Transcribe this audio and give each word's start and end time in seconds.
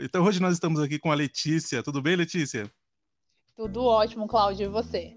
Então 0.00 0.24
hoje 0.24 0.40
nós 0.40 0.54
estamos 0.54 0.80
aqui 0.80 0.98
com 0.98 1.10
a 1.10 1.14
Letícia. 1.14 1.82
Tudo 1.82 2.00
bem, 2.02 2.16
Letícia? 2.16 2.70
Tudo 3.56 3.82
ótimo, 3.82 4.28
Cláudio. 4.28 4.66
E 4.66 4.68
você? 4.68 5.16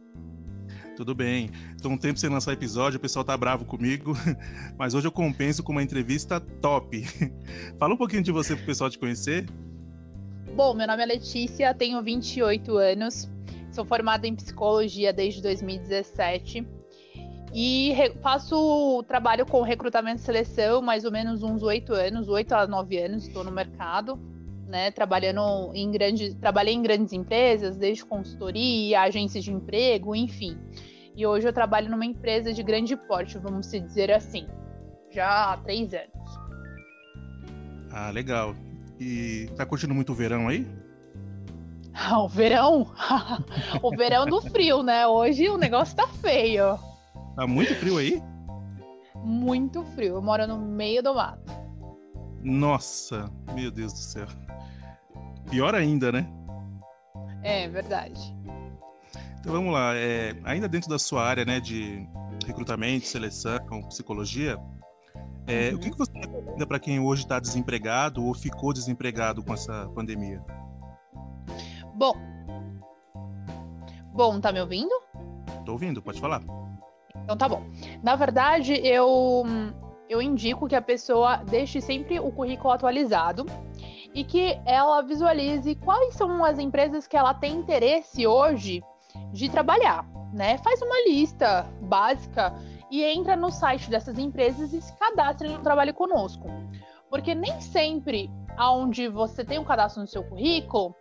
Tudo 0.95 1.13
bem. 1.13 1.49
Estou 1.75 1.91
um 1.91 1.97
tempo 1.97 2.17
sem 2.17 2.29
lançar 2.29 2.53
episódio, 2.53 2.97
o 2.97 3.01
pessoal 3.01 3.23
tá 3.25 3.35
bravo 3.35 3.65
comigo, 3.65 4.13
mas 4.77 4.93
hoje 4.93 5.07
eu 5.07 5.11
compenso 5.11 5.63
com 5.63 5.71
uma 5.71 5.83
entrevista 5.83 6.39
top. 6.39 7.03
Fala 7.77 7.93
um 7.93 7.97
pouquinho 7.97 8.23
de 8.23 8.31
você 8.31 8.55
para 8.55 8.63
o 8.63 8.65
pessoal 8.65 8.89
te 8.89 8.97
conhecer. 8.97 9.45
Bom, 10.55 10.73
meu 10.73 10.87
nome 10.87 11.03
é 11.03 11.05
Letícia, 11.05 11.73
tenho 11.73 12.01
28 12.01 12.75
anos, 12.77 13.29
sou 13.71 13.85
formada 13.85 14.27
em 14.27 14.35
psicologia 14.35 15.11
desde 15.11 15.41
2017 15.41 16.67
e 17.53 17.93
faço 18.21 19.03
trabalho 19.07 19.45
com 19.45 19.61
recrutamento 19.61 20.21
e 20.21 20.23
seleção 20.23 20.81
mais 20.81 21.03
ou 21.05 21.11
menos 21.11 21.43
uns 21.43 21.63
oito 21.63 21.93
anos, 21.93 22.29
oito 22.29 22.53
a 22.53 22.67
nove 22.67 22.97
anos 22.97 23.27
estou 23.27 23.43
no 23.43 23.51
mercado 23.51 24.19
né, 24.71 24.89
trabalhando 24.89 25.71
em 25.75 25.91
grandes, 25.91 26.33
trabalhei 26.35 26.73
em 26.73 26.81
grandes 26.81 27.11
empresas, 27.11 27.77
desde 27.77 28.05
consultoria, 28.05 29.01
agências 29.01 29.43
de 29.43 29.51
emprego, 29.51 30.15
enfim. 30.15 30.57
E 31.13 31.27
hoje 31.27 31.47
eu 31.47 31.53
trabalho 31.53 31.91
numa 31.91 32.05
empresa 32.05 32.53
de 32.53 32.63
grande 32.63 32.95
porte, 32.95 33.37
vamos 33.37 33.69
dizer 33.69 34.09
assim, 34.11 34.47
já 35.11 35.51
há 35.51 35.57
três 35.57 35.93
anos. 35.93 36.11
Ah, 37.91 38.09
legal. 38.09 38.55
E 38.97 39.49
tá 39.57 39.65
curtindo 39.65 39.93
muito 39.93 40.13
o 40.13 40.15
verão 40.15 40.47
aí? 40.47 40.65
o 42.17 42.27
verão? 42.27 42.91
o 43.81 43.89
verão 43.91 44.25
do 44.25 44.41
frio, 44.41 44.83
né? 44.83 45.07
Hoje 45.07 45.49
o 45.49 45.57
negócio 45.57 45.95
tá 45.95 46.07
feio. 46.07 46.79
Tá 47.35 47.47
muito 47.47 47.73
frio 47.75 47.97
aí? 47.97 48.21
Muito 49.23 49.83
frio. 49.95 50.15
Eu 50.15 50.21
moro 50.21 50.47
no 50.47 50.57
meio 50.59 51.03
do 51.03 51.13
mato. 51.13 51.51
Nossa, 52.43 53.29
meu 53.53 53.71
Deus 53.71 53.93
do 53.93 53.99
céu. 53.99 54.27
Pior 55.49 55.75
ainda, 55.75 56.11
né? 56.11 56.27
É, 57.43 57.67
verdade. 57.67 58.35
Então 59.39 59.53
vamos 59.53 59.73
lá. 59.73 59.95
É, 59.95 60.35
ainda 60.43 60.67
dentro 60.67 60.89
da 60.89 60.97
sua 60.97 61.23
área 61.23 61.45
né, 61.45 61.59
de 61.59 62.07
recrutamento, 62.45 63.05
seleção, 63.05 63.83
psicologia, 63.87 64.57
é, 65.47 65.69
uhum. 65.69 65.75
o 65.75 65.79
que, 65.79 65.91
que 65.91 65.97
você 65.97 66.11
recomenda 66.13 66.65
para 66.65 66.79
quem 66.79 66.99
hoje 66.99 67.23
está 67.23 67.39
desempregado 67.39 68.23
ou 68.23 68.33
ficou 68.33 68.73
desempregado 68.73 69.43
com 69.43 69.53
essa 69.53 69.89
pandemia? 69.93 70.41
Bom. 72.01 72.15
Bom, 74.11 74.41
tá 74.41 74.51
me 74.51 74.59
ouvindo? 74.59 74.89
Tô 75.63 75.73
ouvindo, 75.73 76.01
pode 76.01 76.19
falar. 76.19 76.41
Então 77.15 77.37
tá 77.37 77.47
bom. 77.47 77.61
Na 78.01 78.15
verdade, 78.15 78.73
eu 78.83 79.43
eu 80.09 80.19
indico 80.19 80.67
que 80.67 80.75
a 80.75 80.81
pessoa 80.81 81.37
deixe 81.43 81.79
sempre 81.79 82.19
o 82.19 82.31
currículo 82.31 82.73
atualizado 82.73 83.45
e 84.15 84.23
que 84.23 84.59
ela 84.65 85.03
visualize 85.03 85.75
quais 85.75 86.15
são 86.15 86.43
as 86.43 86.57
empresas 86.57 87.05
que 87.05 87.15
ela 87.15 87.35
tem 87.35 87.53
interesse 87.53 88.25
hoje 88.25 88.81
de 89.31 89.47
trabalhar, 89.47 90.03
né? 90.33 90.57
Faz 90.57 90.81
uma 90.81 91.07
lista 91.07 91.67
básica 91.83 92.51
e 92.89 93.03
entra 93.03 93.35
no 93.35 93.51
site 93.51 93.91
dessas 93.91 94.17
empresas 94.17 94.73
e 94.73 94.81
se 94.81 94.91
cadastre 94.97 95.47
no 95.47 95.59
trabalho 95.59 95.93
conosco. 95.93 96.47
Porque 97.11 97.35
nem 97.35 97.61
sempre 97.61 98.27
aonde 98.57 99.07
você 99.07 99.45
tem 99.45 99.59
um 99.59 99.63
cadastro 99.63 100.01
no 100.01 100.07
seu 100.07 100.23
currículo, 100.23 100.95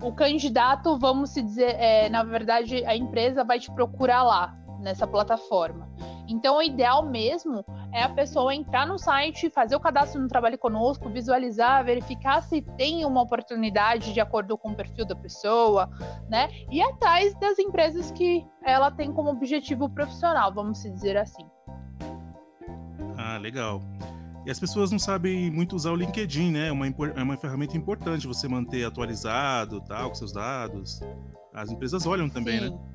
o 0.00 0.12
candidato, 0.12 0.98
vamos 0.98 1.30
se 1.30 1.42
dizer, 1.42 1.76
é, 1.78 2.08
na 2.08 2.22
verdade, 2.22 2.84
a 2.84 2.96
empresa 2.96 3.44
vai 3.44 3.58
te 3.58 3.70
procurar 3.72 4.22
lá 4.22 4.56
nessa 4.80 5.06
plataforma. 5.06 5.88
Então, 6.26 6.56
o 6.56 6.62
ideal 6.62 7.04
mesmo 7.04 7.64
é 7.92 8.02
a 8.02 8.08
pessoa 8.08 8.54
entrar 8.54 8.86
no 8.86 8.98
site, 8.98 9.50
fazer 9.50 9.76
o 9.76 9.80
cadastro 9.80 10.20
no 10.20 10.28
trabalho 10.28 10.58
conosco, 10.58 11.08
visualizar, 11.10 11.84
verificar 11.84 12.42
se 12.42 12.62
tem 12.62 13.04
uma 13.04 13.22
oportunidade 13.22 14.12
de 14.12 14.20
acordo 14.20 14.56
com 14.56 14.70
o 14.70 14.74
perfil 14.74 15.04
da 15.06 15.14
pessoa, 15.14 15.90
né? 16.28 16.48
E 16.70 16.80
atrás 16.80 17.34
das 17.38 17.58
empresas 17.58 18.10
que 18.10 18.44
ela 18.62 18.90
tem 18.90 19.12
como 19.12 19.30
objetivo 19.30 19.88
profissional, 19.88 20.52
vamos 20.52 20.82
dizer 20.82 21.16
assim. 21.16 21.46
Ah, 23.18 23.38
legal. 23.38 23.80
E 24.46 24.50
as 24.50 24.60
pessoas 24.60 24.90
não 24.90 24.98
sabem 24.98 25.50
muito 25.50 25.74
usar 25.74 25.90
o 25.90 25.96
LinkedIn, 25.96 26.50
né? 26.50 26.68
É 26.68 26.72
uma, 26.72 26.86
é 26.86 27.22
uma 27.22 27.36
ferramenta 27.36 27.76
importante 27.76 28.26
você 28.26 28.46
manter 28.46 28.84
atualizado, 28.84 29.80
tal, 29.80 30.10
com 30.10 30.14
seus 30.14 30.32
dados. 30.32 31.00
As 31.54 31.70
empresas 31.70 32.04
olham 32.06 32.28
também, 32.28 32.60
né? 32.60 32.68
Sim. 32.68 32.74
né? 32.74 32.94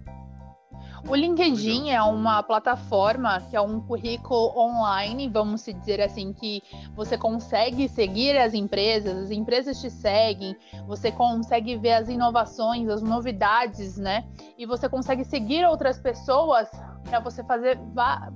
O 1.08 1.16
LinkedIn 1.16 1.90
é 1.90 2.02
uma 2.02 2.44
plataforma 2.44 3.40
que 3.50 3.56
é 3.56 3.62
um 3.62 3.80
currículo 3.80 4.54
online, 4.58 5.30
vamos 5.30 5.64
dizer 5.64 6.02
assim, 6.02 6.34
que 6.34 6.62
você 6.94 7.18
consegue 7.18 7.88
seguir 7.88 8.38
as 8.38 8.54
empresas, 8.54 9.18
as 9.18 9.32
empresas 9.32 9.80
te 9.80 9.90
seguem, 9.90 10.56
você 10.88 11.12
consegue 11.12 11.78
ver 11.78 11.94
as 11.94 12.10
inovações, 12.10 12.90
as 12.90 13.02
novidades, 13.02 13.98
né? 13.98 14.26
E 14.58 14.66
você 14.66 14.90
consegue 14.90 15.24
seguir 15.24 15.66
outras 15.66 16.00
pessoas 16.00 16.70
para 17.06 17.20
você 17.20 17.44
fazer 17.44 17.80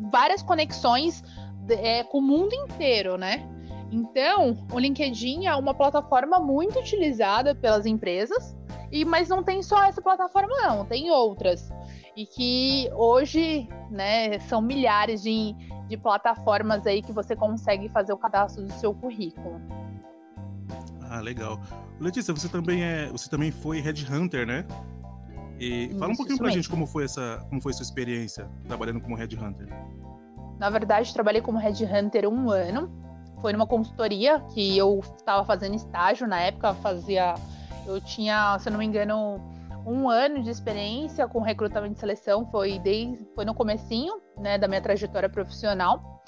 várias 0.10 0.42
conexões 0.42 1.22
é, 1.70 2.04
com 2.04 2.20
o 2.20 2.22
mundo 2.22 2.54
inteiro, 2.54 3.18
né? 3.18 3.48
Então, 3.92 4.58
o 4.72 4.80
LinkedIn 4.80 5.46
é 5.46 5.56
uma 5.56 5.74
plataforma 5.74 6.40
muito 6.40 6.80
utilizada 6.80 7.54
pelas 7.54 7.86
empresas, 7.86 8.56
e 8.92 9.06
mas 9.06 9.30
não 9.30 9.44
tem 9.44 9.62
só 9.62 9.84
essa 9.84 10.02
plataforma, 10.02 10.50
não, 10.64 10.86
tem 10.86 11.12
outras 11.12 11.72
e 12.16 12.26
que 12.26 12.90
hoje, 12.94 13.68
né, 13.90 14.40
são 14.40 14.62
milhares 14.62 15.22
de, 15.22 15.54
de 15.88 15.98
plataformas 15.98 16.86
aí 16.86 17.02
que 17.02 17.12
você 17.12 17.36
consegue 17.36 17.90
fazer 17.90 18.14
o 18.14 18.18
cadastro 18.18 18.64
do 18.64 18.72
seu 18.74 18.94
currículo. 18.94 19.60
Ah, 21.02 21.20
legal. 21.20 21.60
Letícia, 22.00 22.34
você 22.34 22.48
também 22.48 22.84
é, 22.84 23.08
você 23.08 23.30
também 23.30 23.52
foi 23.52 23.80
headhunter, 23.80 24.46
né? 24.46 24.66
E 25.60 25.90
fala 26.00 26.12
um 26.12 26.16
pouquinho 26.16 26.38
pra 26.38 26.50
gente 26.50 26.70
como 26.70 26.86
foi 26.86 27.06
essa, 27.06 27.46
como 27.50 27.62
foi 27.62 27.74
sua 27.74 27.84
experiência 27.84 28.50
trabalhando 28.68 29.00
como 29.00 29.16
headhunter. 29.16 29.68
Na 30.64 30.70
verdade, 30.70 31.14
trabalhei 31.14 31.42
como 31.42 31.58
headhunter 31.58 32.26
um 32.26 32.50
ano. 32.50 32.90
Foi 33.42 33.52
numa 33.52 33.68
consultoria 33.68 34.40
que 34.54 34.78
eu 34.78 35.02
estava 35.02 35.44
fazendo 35.44 35.76
estágio 35.76 36.26
na 36.26 36.40
época, 36.40 36.74
fazia 36.76 37.34
eu 37.86 38.00
tinha, 38.00 38.58
se 38.60 38.70
eu 38.70 38.72
não 38.72 38.80
me 38.80 38.86
engano, 38.86 39.42
um 39.86 40.10
ano 40.10 40.42
de 40.42 40.50
experiência 40.50 41.28
com 41.28 41.42
recrutamento 41.42 41.98
e 41.98 42.00
seleção, 42.00 42.50
foi, 42.50 42.80
desde, 42.80 43.26
foi 43.36 43.44
no 43.44 43.54
comecinho 43.54 44.22
né, 44.38 44.58
da 44.58 44.66
minha 44.66 44.80
trajetória 44.80 45.28
profissional. 45.28 46.24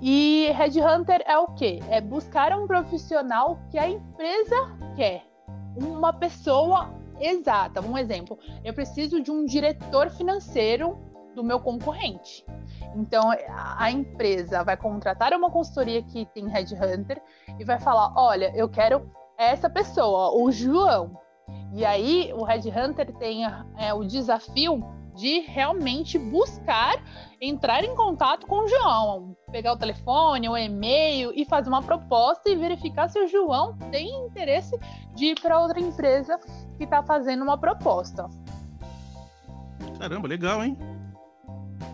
E 0.00 0.52
Headhunter 0.52 1.24
é 1.26 1.36
o 1.36 1.48
quê? 1.48 1.80
É 1.90 2.00
buscar 2.00 2.56
um 2.56 2.68
profissional 2.68 3.58
que 3.72 3.76
a 3.76 3.90
empresa 3.90 4.54
quer. 4.94 5.24
Uma 5.76 6.12
pessoa 6.12 6.94
exata. 7.18 7.80
Um 7.80 7.98
exemplo, 7.98 8.38
eu 8.62 8.72
preciso 8.72 9.20
de 9.20 9.32
um 9.32 9.44
diretor 9.44 10.10
financeiro 10.10 11.12
do 11.34 11.44
meu 11.44 11.60
concorrente. 11.60 12.44
Então, 12.94 13.30
a 13.76 13.90
empresa 13.90 14.62
vai 14.62 14.76
contratar 14.76 15.32
uma 15.32 15.50
consultoria 15.50 16.02
que 16.02 16.26
tem 16.26 16.48
Headhunter 16.48 17.20
e 17.58 17.64
vai 17.64 17.78
falar: 17.78 18.12
olha, 18.16 18.52
eu 18.54 18.68
quero 18.68 19.10
essa 19.36 19.68
pessoa, 19.68 20.34
o 20.36 20.50
João. 20.50 21.18
E 21.72 21.84
aí 21.84 22.32
o 22.32 22.44
Red 22.44 22.70
Hunter 22.70 23.12
tem 23.14 23.44
é, 23.76 23.92
o 23.92 24.04
desafio 24.04 24.82
de 25.14 25.40
realmente 25.40 26.18
buscar 26.18 27.02
entrar 27.40 27.84
em 27.84 27.94
contato 27.94 28.46
com 28.46 28.64
o 28.64 28.68
João, 28.68 29.36
pegar 29.50 29.72
o 29.72 29.76
telefone, 29.76 30.48
o 30.48 30.56
e-mail 30.56 31.32
e 31.34 31.44
fazer 31.44 31.68
uma 31.68 31.82
proposta 31.82 32.50
e 32.50 32.56
verificar 32.56 33.08
se 33.08 33.18
o 33.20 33.28
João 33.28 33.76
tem 33.90 34.08
interesse 34.26 34.76
de 35.14 35.26
ir 35.26 35.40
para 35.40 35.60
outra 35.60 35.80
empresa 35.80 36.38
que 36.76 36.84
está 36.84 37.02
fazendo 37.02 37.42
uma 37.42 37.56
proposta. 37.56 38.28
Caramba, 39.98 40.26
legal, 40.26 40.64
hein? 40.64 40.76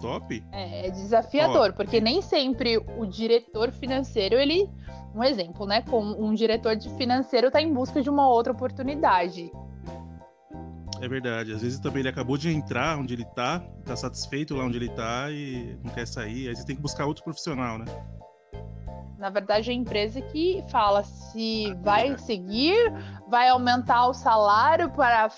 Top. 0.00 0.44
É, 0.52 0.86
é 0.86 0.90
desafiador, 0.90 1.72
porque 1.72 2.00
nem 2.00 2.22
sempre 2.22 2.78
o 2.78 3.06
diretor 3.06 3.70
financeiro 3.70 4.36
ele 4.36 4.68
um 5.14 5.24
exemplo, 5.24 5.66
né? 5.66 5.82
Como 5.82 6.24
um 6.24 6.34
diretor 6.34 6.76
de 6.76 6.88
financeiro 6.90 7.48
está 7.48 7.60
em 7.60 7.72
busca 7.72 8.00
de 8.00 8.08
uma 8.08 8.28
outra 8.28 8.52
oportunidade. 8.52 9.50
É 11.00 11.08
verdade. 11.08 11.52
Às 11.52 11.62
vezes 11.62 11.80
também 11.80 12.00
ele 12.00 12.08
acabou 12.08 12.36
de 12.36 12.50
entrar 12.50 12.98
onde 12.98 13.14
ele 13.14 13.22
está, 13.22 13.64
está 13.78 13.96
satisfeito 13.96 14.54
lá 14.54 14.64
onde 14.64 14.76
ele 14.76 14.86
está 14.86 15.30
e 15.30 15.78
não 15.82 15.92
quer 15.92 16.06
sair. 16.06 16.48
Aí 16.48 16.54
você 16.54 16.64
tem 16.64 16.76
que 16.76 16.82
buscar 16.82 17.06
outro 17.06 17.24
profissional, 17.24 17.78
né? 17.78 17.86
Na 19.18 19.28
verdade, 19.28 19.70
é 19.70 19.72
a 19.72 19.76
empresa 19.76 20.20
que 20.20 20.64
fala 20.70 21.02
se 21.02 21.74
vai 21.82 22.16
seguir, 22.16 22.76
vai 23.28 23.48
aumentar 23.48 24.06
o 24.06 24.14
salário 24.14 24.90
para, 24.90 25.28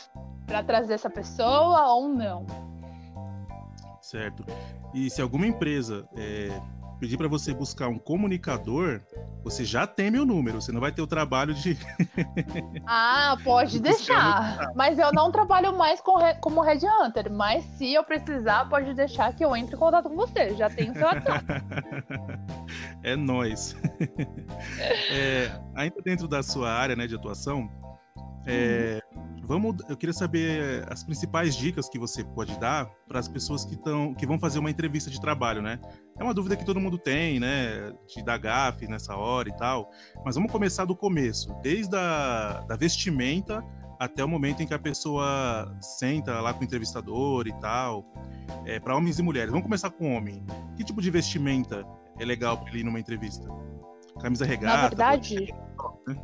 para 0.47 0.63
trazer 0.63 0.95
essa 0.95 1.11
pessoa 1.11 1.93
ou 1.95 2.09
não. 2.09 2.47
Certo. 4.13 4.45
E 4.93 5.09
se 5.09 5.23
alguma 5.23 5.47
empresa 5.47 6.07
é, 6.15 6.61
pedir 7.01 7.17
para 7.17 7.29
você 7.29 7.55
buscar 7.55 7.89
um 7.89 7.99
comunicador, 7.99 9.01
você 9.43 9.65
já 9.65 9.87
tem 9.87 10.11
meu 10.11 10.27
número, 10.27 10.61
você 10.61 10.71
não 10.71 10.83
vai 10.83 10.93
ter 10.93 11.01
o 11.01 11.07
trabalho 11.07 11.55
de. 11.55 11.79
ah, 12.87 13.39
pode 13.43 13.81
deixar. 13.81 14.71
Mas 14.75 14.99
eu 14.99 15.11
não 15.15 15.33
trabalho 15.33 15.75
mais 15.75 15.99
com, 16.03 16.13
como 16.43 16.61
Red 16.61 16.81
Hunter. 16.85 17.33
Mas 17.33 17.65
se 17.79 17.95
eu 17.95 18.05
precisar, 18.05 18.69
pode 18.69 18.93
deixar 18.93 19.35
que 19.35 19.43
eu 19.43 19.57
entre 19.57 19.77
em 19.77 19.79
contato 19.79 20.11
com 20.11 20.15
você. 20.15 20.55
Já 20.57 20.69
tenho 20.69 20.93
seu 20.93 21.07
WhatsApp. 21.07 21.47
é 23.03 23.17
nós. 23.17 23.75
é, 25.11 25.51
ainda 25.75 26.03
dentro 26.05 26.29
da 26.29 26.43
sua 26.43 26.71
área 26.71 26.95
né, 26.95 27.07
de 27.07 27.15
atuação, 27.15 27.67
é, 28.47 29.02
vamos, 29.43 29.77
eu 29.89 29.97
queria 29.97 30.13
saber 30.13 30.87
as 30.91 31.03
principais 31.03 31.57
dicas 31.57 31.89
que 31.89 31.99
você 31.99 32.25
pode 32.25 32.59
dar 32.59 32.89
para 33.09 33.19
as 33.19 33.29
pessoas 33.29 33.65
que, 33.65 33.77
tão, 33.77 34.15
que 34.15 34.27
vão 34.27 34.39
fazer 34.39 34.59
uma 34.59 34.71
entrevista 34.71 35.11
de 35.11 35.21
trabalho, 35.21 35.61
né? 35.61 35.81
É 36.19 36.23
uma 36.23 36.33
dúvida 36.33 36.57
que 36.57 36.65
todo 36.65 36.81
mundo 36.81 36.97
tem, 36.97 37.41
né? 37.41 37.93
De 38.07 38.23
dar 38.25 38.39
gafe 38.39 38.87
nessa 38.87 39.17
hora 39.17 39.49
e 39.49 39.57
tal. 39.57 39.91
Mas 40.25 40.37
vamos 40.37 40.51
começar 40.51 40.85
do 40.85 40.97
começo, 40.97 41.55
desde 41.63 41.97
a 41.97 42.65
da 42.69 42.77
vestimenta 42.77 43.63
até 43.99 44.25
o 44.25 44.29
momento 44.29 44.63
em 44.63 44.67
que 44.67 44.75
a 44.75 44.79
pessoa 44.79 45.77
senta 45.81 46.41
lá 46.41 46.53
com 46.53 46.61
o 46.61 46.65
entrevistador 46.65 47.47
e 47.47 47.53
tal. 47.61 48.05
É, 48.67 48.81
para 48.81 48.97
homens 48.97 49.19
e 49.19 49.23
mulheres. 49.23 49.51
Vamos 49.51 49.65
começar 49.65 49.91
com 49.91 50.17
homem. 50.17 50.45
Que 50.77 50.85
tipo 50.85 51.01
de 51.01 51.11
vestimenta 51.11 51.85
é 52.19 52.25
legal 52.25 52.59
para 52.59 52.69
ele 52.71 52.81
ir 52.81 52.85
numa 52.85 52.99
entrevista? 52.99 53.49
Camisa 54.21 54.45
regata? 54.45 54.77
Na 54.77 54.89
verdade, 54.89 55.55
né? 56.07 56.17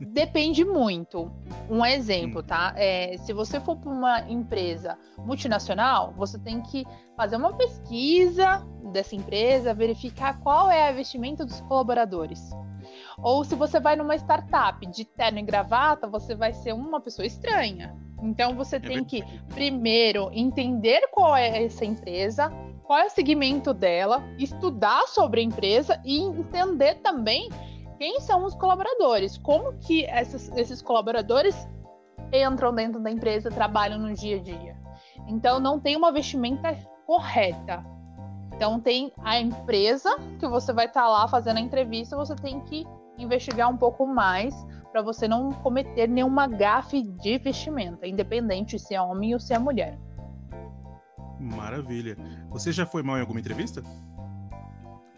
Depende 0.00 0.64
muito. 0.64 1.30
Um 1.70 1.84
exemplo, 1.84 2.40
hum. 2.40 2.44
tá? 2.44 2.74
É, 2.76 3.16
se 3.18 3.32
você 3.32 3.60
for 3.60 3.76
para 3.76 3.90
uma 3.90 4.20
empresa 4.28 4.98
multinacional, 5.18 6.12
você 6.16 6.38
tem 6.38 6.60
que 6.60 6.84
fazer 7.16 7.36
uma 7.36 7.52
pesquisa 7.52 8.66
dessa 8.92 9.14
empresa, 9.14 9.74
verificar 9.74 10.40
qual 10.40 10.70
é 10.70 10.88
a 10.88 10.92
vestimenta 10.92 11.44
dos 11.44 11.60
colaboradores. 11.62 12.50
Ou 13.18 13.44
se 13.44 13.54
você 13.54 13.80
vai 13.80 13.96
numa 13.96 14.14
startup 14.16 14.84
de 14.86 15.04
terno 15.04 15.38
e 15.38 15.42
gravata, 15.42 16.06
você 16.06 16.34
vai 16.34 16.52
ser 16.52 16.72
uma 16.72 17.00
pessoa 17.00 17.26
estranha. 17.26 17.96
Então 18.22 18.54
você 18.54 18.76
é 18.76 18.80
tem 18.80 19.04
que 19.04 19.22
primeiro 19.54 20.30
entender 20.32 21.08
qual 21.10 21.36
é 21.36 21.64
essa 21.64 21.84
empresa, 21.84 22.50
qual 22.82 22.98
é 22.98 23.06
o 23.06 23.10
segmento 23.10 23.72
dela, 23.72 24.22
estudar 24.38 25.06
sobre 25.08 25.40
a 25.40 25.44
empresa 25.44 26.00
e 26.04 26.20
entender 26.20 26.96
também 26.96 27.48
quem 27.98 28.20
são 28.20 28.44
os 28.44 28.54
colaboradores, 28.54 29.38
como 29.38 29.74
que 29.78 30.04
essas, 30.04 30.48
esses 30.56 30.82
colaboradores 30.82 31.56
entram 32.32 32.74
dentro 32.74 33.00
da 33.00 33.10
empresa, 33.10 33.50
trabalham 33.50 33.98
no 33.98 34.12
dia 34.14 34.36
a 34.36 34.42
dia. 34.42 34.76
Então 35.26 35.60
não 35.60 35.78
tem 35.78 35.96
uma 35.96 36.12
vestimenta 36.12 36.76
correta. 37.06 37.84
Então 38.54 38.80
tem 38.80 39.12
a 39.18 39.38
empresa 39.38 40.16
que 40.38 40.46
você 40.46 40.72
vai 40.72 40.86
estar 40.86 41.02
tá 41.02 41.08
lá 41.08 41.28
fazendo 41.28 41.58
a 41.58 41.60
entrevista, 41.60 42.16
você 42.16 42.34
tem 42.36 42.60
que 42.60 42.86
investigar 43.18 43.70
um 43.70 43.76
pouco 43.76 44.06
mais 44.06 44.54
para 44.90 45.02
você 45.02 45.26
não 45.26 45.50
cometer 45.50 46.08
nenhuma 46.08 46.46
gafe 46.46 47.02
de 47.02 47.38
vestimenta, 47.38 48.06
independente 48.06 48.78
se 48.78 48.94
é 48.94 49.00
homem 49.00 49.34
ou 49.34 49.40
se 49.40 49.52
é 49.52 49.58
mulher. 49.58 49.98
Maravilha. 51.38 52.16
Você 52.50 52.72
já 52.72 52.86
foi 52.86 53.02
mal 53.02 53.16
em 53.16 53.20
alguma 53.20 53.40
entrevista? 53.40 53.82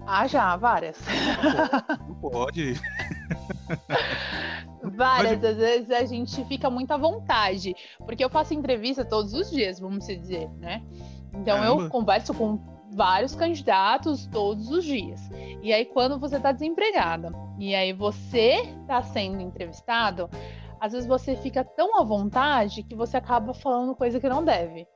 Ah, 0.06 0.26
já, 0.26 0.56
várias. 0.56 0.98
Não 2.06 2.14
pode. 2.14 2.74
Várias, 4.94 5.42
às 5.42 5.56
vezes 5.56 5.90
a 5.90 6.04
gente 6.04 6.44
fica 6.44 6.70
muito 6.70 6.92
à 6.92 6.96
vontade, 6.96 7.74
porque 7.98 8.24
eu 8.24 8.30
faço 8.30 8.54
entrevista 8.54 9.04
todos 9.04 9.34
os 9.34 9.50
dias, 9.50 9.80
vamos 9.80 10.06
dizer, 10.06 10.48
né? 10.58 10.80
Então 11.34 11.58
Caramba. 11.58 11.82
eu 11.82 11.90
converso 11.90 12.32
com 12.32 12.60
vários 12.94 13.34
candidatos 13.34 14.26
todos 14.28 14.70
os 14.70 14.84
dias. 14.84 15.20
E 15.60 15.72
aí 15.72 15.84
quando 15.84 16.18
você 16.18 16.36
está 16.36 16.52
desempregada 16.52 17.32
e 17.58 17.74
aí 17.74 17.92
você 17.92 18.62
está 18.82 19.02
sendo 19.02 19.40
entrevistado, 19.40 20.30
às 20.80 20.92
vezes 20.92 21.06
você 21.06 21.36
fica 21.36 21.64
tão 21.64 22.00
à 22.00 22.04
vontade 22.04 22.82
que 22.82 22.94
você 22.94 23.16
acaba 23.16 23.52
falando 23.52 23.94
coisa 23.94 24.20
que 24.20 24.28
não 24.28 24.44
deve. 24.44 24.86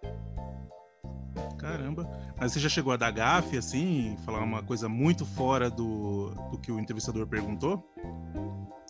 Caramba. 1.60 2.08
Mas 2.38 2.52
você 2.52 2.60
já 2.60 2.68
chegou 2.68 2.92
a 2.92 2.96
dar 2.96 3.10
gafe, 3.10 3.58
assim, 3.58 4.16
falar 4.24 4.42
uma 4.42 4.62
coisa 4.62 4.88
muito 4.88 5.26
fora 5.26 5.70
do, 5.70 6.30
do 6.50 6.58
que 6.58 6.72
o 6.72 6.78
entrevistador 6.80 7.26
perguntou? 7.26 7.84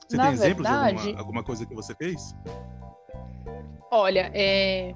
Você 0.08 0.16
Na 0.16 0.24
tem 0.24 0.32
exemplos 0.34 0.68
verdade, 0.68 0.96
de 0.96 1.00
alguma, 1.02 1.20
alguma 1.20 1.42
coisa 1.42 1.66
que 1.66 1.74
você 1.74 1.94
fez? 1.94 2.34
Olha, 3.92 4.30
é, 4.32 4.94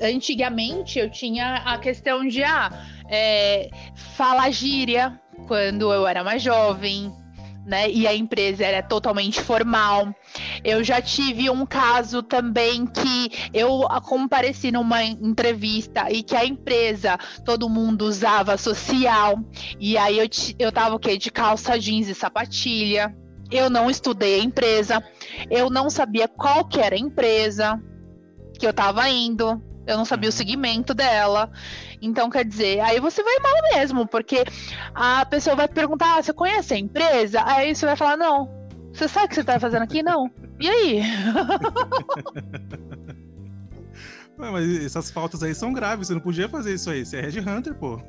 antigamente 0.00 1.00
eu 1.00 1.10
tinha 1.10 1.56
a 1.64 1.78
questão 1.78 2.26
de 2.26 2.44
ah, 2.44 2.70
é, 3.08 3.68
falar 4.16 4.50
gíria 4.50 5.20
quando 5.48 5.92
eu 5.92 6.06
era 6.06 6.22
mais 6.22 6.40
jovem, 6.40 7.12
né? 7.64 7.90
E 7.90 8.06
a 8.06 8.14
empresa 8.14 8.64
era 8.64 8.82
totalmente 8.82 9.40
formal. 9.40 10.14
Eu 10.62 10.84
já 10.84 11.00
tive 11.00 11.48
um 11.50 11.64
caso 11.64 12.22
também 12.22 12.86
que 12.86 13.30
eu 13.52 13.80
compareci 14.02 14.70
numa 14.70 15.02
entrevista 15.02 16.10
e 16.10 16.22
que 16.22 16.36
a 16.36 16.44
empresa, 16.44 17.18
todo 17.44 17.68
mundo 17.68 18.02
usava 18.02 18.56
social, 18.56 19.38
e 19.78 19.96
aí 19.96 20.18
eu, 20.18 20.28
eu 20.58 20.72
tava 20.72 20.94
o 20.94 20.98
quê? 20.98 21.16
De 21.16 21.30
calça 21.30 21.78
jeans 21.78 22.08
e 22.08 22.14
sapatilha. 22.14 23.14
Eu 23.50 23.68
não 23.68 23.90
estudei 23.90 24.40
a 24.40 24.44
empresa, 24.44 25.04
eu 25.50 25.68
não 25.68 25.90
sabia 25.90 26.26
qual 26.26 26.64
que 26.64 26.80
era 26.80 26.96
a 26.96 26.98
empresa 26.98 27.80
que 28.58 28.66
eu 28.66 28.72
tava 28.72 29.08
indo, 29.08 29.62
eu 29.86 29.96
não 29.96 30.04
sabia 30.04 30.28
o 30.28 30.32
segmento 30.32 30.94
dela. 30.94 31.50
Então, 32.00 32.30
quer 32.30 32.44
dizer, 32.44 32.80
aí 32.80 33.00
você 33.00 33.22
vai 33.22 33.38
mal 33.38 33.54
mesmo, 33.74 34.06
porque 34.06 34.44
a 34.94 35.24
pessoa 35.26 35.56
vai 35.56 35.68
perguntar: 35.68 36.18
ah, 36.18 36.22
você 36.22 36.32
conhece 36.32 36.74
a 36.74 36.78
empresa? 36.78 37.42
Aí 37.44 37.74
você 37.74 37.86
vai 37.86 37.96
falar: 37.96 38.16
não. 38.16 38.48
Você 38.92 39.08
sabe 39.08 39.26
o 39.26 39.28
que 39.28 39.34
você 39.34 39.40
está 39.40 39.58
fazendo 39.58 39.82
aqui? 39.82 40.02
Não. 40.02 40.30
E 40.60 40.68
aí? 40.68 41.02
Ué, 44.38 44.50
mas 44.50 44.84
essas 44.84 45.10
faltas 45.10 45.42
aí 45.42 45.54
são 45.54 45.72
graves, 45.72 46.08
você 46.08 46.14
não 46.14 46.20
podia 46.20 46.48
fazer 46.48 46.74
isso 46.74 46.90
aí. 46.90 47.04
Você 47.04 47.18
é 47.18 47.20
Red 47.20 47.40
Hunter, 47.40 47.74
pô. 47.74 48.00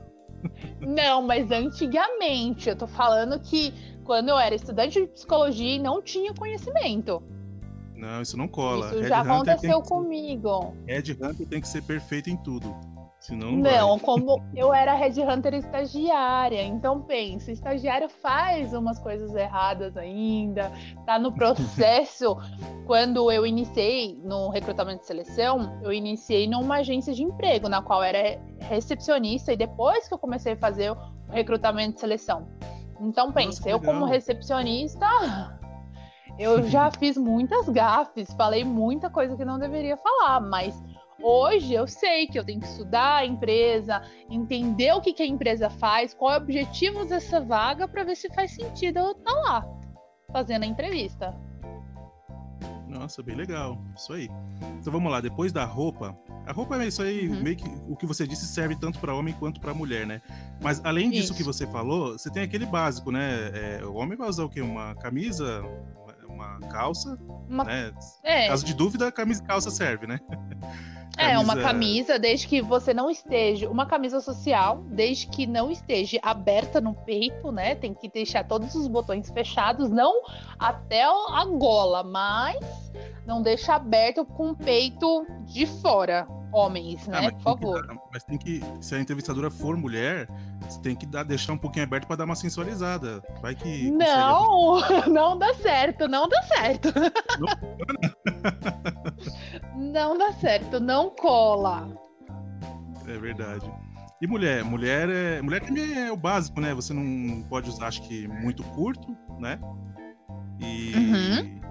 Não, 0.79 1.23
mas 1.23 1.51
antigamente, 1.51 2.69
eu 2.69 2.75
tô 2.75 2.87
falando 2.87 3.39
que 3.39 3.73
quando 4.03 4.29
eu 4.29 4.37
era 4.37 4.53
estudante 4.53 5.01
de 5.01 5.07
psicologia 5.07 5.75
e 5.75 5.79
não 5.79 6.01
tinha 6.01 6.33
conhecimento. 6.33 7.21
Não, 7.95 8.21
isso 8.21 8.37
não 8.37 8.47
cola. 8.47 8.87
Isso 8.87 8.99
Red 8.99 9.07
já 9.07 9.21
Hunter 9.21 9.33
aconteceu 9.33 9.81
comigo. 9.81 10.73
Red 10.85 11.11
Hunter 11.13 11.47
tem 11.47 11.61
que 11.61 11.67
ser 11.67 11.81
perfeito 11.83 12.29
em 12.29 12.37
tudo. 12.37 12.75
Senão 13.19 13.53
não, 13.53 13.89
não 13.89 13.99
como 13.99 14.39
eu 14.55 14.71
era 14.71 14.93
Red 14.93 15.19
Hunter 15.19 15.55
estagiária, 15.55 16.61
então 16.61 17.01
pensa, 17.01 17.51
estagiário 17.51 18.07
faz 18.07 18.71
umas 18.71 18.99
coisas 18.99 19.33
erradas 19.33 19.97
ainda, 19.97 20.71
tá 21.07 21.17
no 21.17 21.31
processo. 21.33 22.37
Quando 22.85 23.31
eu 23.31 23.43
iniciei 23.47 24.15
no 24.23 24.49
recrutamento 24.49 25.01
de 25.01 25.07
seleção, 25.07 25.79
eu 25.81 25.91
iniciei 25.91 26.47
numa 26.47 26.75
agência 26.77 27.15
de 27.15 27.23
emprego, 27.23 27.67
na 27.67 27.81
qual 27.81 28.03
era 28.03 28.39
recepcionista, 28.59 29.51
e 29.51 29.57
depois 29.57 30.07
que 30.07 30.13
eu 30.13 30.19
comecei 30.19 30.53
a 30.53 30.57
fazer 30.57 30.91
o 30.91 30.97
recrutamento 31.31 31.95
de 31.95 32.01
seleção. 32.01 32.47
Então 32.99 33.31
pensa, 33.31 33.59
Nossa, 33.59 33.69
eu 33.69 33.81
como 33.81 34.05
recepcionista, 34.05 35.07
eu 36.37 36.63
já 36.63 36.91
fiz 36.91 37.17
muitas 37.17 37.69
gafes, 37.69 38.33
falei 38.33 38.63
muita 38.63 39.09
coisa 39.09 39.35
que 39.35 39.45
não 39.45 39.57
deveria 39.57 39.97
falar, 39.97 40.39
mas 40.39 40.81
Hoje 41.21 41.73
eu 41.73 41.87
sei 41.87 42.27
que 42.27 42.37
eu 42.37 42.43
tenho 42.43 42.59
que 42.59 42.67
estudar 42.67 43.15
a 43.15 43.25
empresa, 43.25 44.01
entender 44.29 44.91
o 44.93 45.01
que, 45.01 45.13
que 45.13 45.23
a 45.23 45.25
empresa 45.25 45.69
faz, 45.69 46.13
qual 46.13 46.33
é 46.33 46.37
o 46.37 46.41
objetivo 46.41 47.05
dessa 47.05 47.39
vaga 47.39 47.87
para 47.87 48.03
ver 48.03 48.15
se 48.15 48.29
faz 48.29 48.51
sentido 48.51 48.99
eu 48.99 49.11
estar 49.11 49.33
tá 49.33 49.41
lá 49.41 49.65
fazendo 50.31 50.63
a 50.63 50.67
entrevista. 50.67 51.33
Nossa, 52.87 53.23
bem 53.23 53.35
legal. 53.35 53.77
Isso 53.95 54.13
aí. 54.13 54.29
Então 54.79 54.91
vamos 54.91 55.11
lá, 55.11 55.19
depois 55.19 55.51
da 55.51 55.65
roupa. 55.65 56.17
A 56.45 56.51
roupa 56.51 56.81
é 56.81 56.87
isso 56.87 57.01
aí, 57.01 57.27
uhum. 57.27 57.41
meio 57.41 57.55
que 57.55 57.69
o 57.89 57.95
que 57.95 58.05
você 58.05 58.27
disse 58.27 58.45
serve 58.45 58.75
tanto 58.75 58.99
para 58.99 59.13
homem 59.13 59.33
quanto 59.33 59.59
para 59.59 59.73
mulher, 59.73 60.05
né? 60.05 60.21
Mas 60.61 60.83
além 60.83 61.09
disso 61.09 61.31
isso. 61.31 61.33
que 61.33 61.43
você 61.43 61.65
falou, 61.67 62.13
você 62.13 62.29
tem 62.29 62.43
aquele 62.43 62.65
básico, 62.65 63.11
né? 63.11 63.51
É, 63.53 63.85
o 63.85 63.95
homem 63.95 64.17
vai 64.17 64.29
usar 64.29 64.43
o 64.43 64.49
quê? 64.49 64.61
Uma 64.61 64.95
camisa, 64.95 65.63
uma 66.57 66.67
calça, 66.67 67.17
uma... 67.47 67.63
né? 67.63 67.91
É. 68.23 68.47
Caso 68.47 68.65
de 68.65 68.73
dúvida, 68.73 69.11
camisa 69.11 69.41
e 69.43 69.45
calça 69.45 69.69
serve, 69.69 70.07
né? 70.07 70.19
Camisa... 71.15 71.31
É, 71.31 71.39
uma 71.39 71.55
camisa, 71.55 72.19
desde 72.19 72.47
que 72.47 72.61
você 72.61 72.93
não 72.93 73.09
esteja. 73.09 73.69
Uma 73.69 73.85
camisa 73.85 74.19
social, 74.19 74.83
desde 74.87 75.27
que 75.27 75.47
não 75.47 75.71
esteja 75.71 76.19
aberta 76.21 76.81
no 76.81 76.93
peito, 76.93 77.51
né? 77.51 77.75
Tem 77.75 77.93
que 77.93 78.09
deixar 78.09 78.43
todos 78.43 78.75
os 78.75 78.87
botões 78.87 79.29
fechados, 79.29 79.89
não 79.89 80.23
até 80.59 81.03
a 81.03 81.45
gola, 81.45 82.03
mas 82.03 82.57
não 83.25 83.41
deixa 83.41 83.75
aberto 83.75 84.25
com 84.25 84.51
o 84.51 84.55
peito 84.55 85.25
de 85.45 85.65
fora. 85.65 86.27
Homens, 86.55 87.05
ah, 87.09 87.19
né? 87.19 87.27
Ah, 87.27 87.31
Por 87.33 87.41
favor. 87.41 87.85
Que, 87.85 87.99
mas 88.13 88.23
tem 88.23 88.37
que. 88.37 88.63
Se 88.79 88.95
a 88.95 88.99
entrevistadora 88.99 89.51
for 89.51 89.75
mulher, 89.75 90.25
você 90.61 90.79
tem 90.79 90.95
que 90.95 91.05
dar, 91.05 91.23
deixar 91.23 91.51
um 91.51 91.57
pouquinho 91.57 91.83
aberto 91.83 92.07
para 92.07 92.15
dar 92.15 92.23
uma 92.23 92.35
sensualizada. 92.35 93.21
Vai 93.41 93.55
que. 93.55 93.91
Não, 93.91 94.79
não 95.11 95.37
dá 95.37 95.53
certo, 95.55 96.07
não 96.07 96.29
dá 96.29 96.41
certo. 96.43 96.93
Não, 99.75 100.13
não 100.15 100.17
dá 100.17 100.31
certo, 100.31 100.79
não 100.79 100.94
cola. 101.09 101.89
É 103.07 103.17
verdade. 103.17 103.71
E 104.21 104.27
mulher? 104.27 104.63
Mulher 104.63 105.09
é. 105.09 105.41
Mulher 105.41 105.61
também 105.61 105.93
é 106.07 106.11
o 106.11 106.17
básico, 106.17 106.59
né? 106.59 106.73
Você 106.73 106.93
não 106.93 107.43
pode 107.43 107.69
usar, 107.69 107.87
acho 107.87 108.01
que, 108.03 108.27
muito 108.27 108.63
curto, 108.63 109.15
né? 109.39 109.59
E. 110.59 110.93
Uhum. 110.95 111.65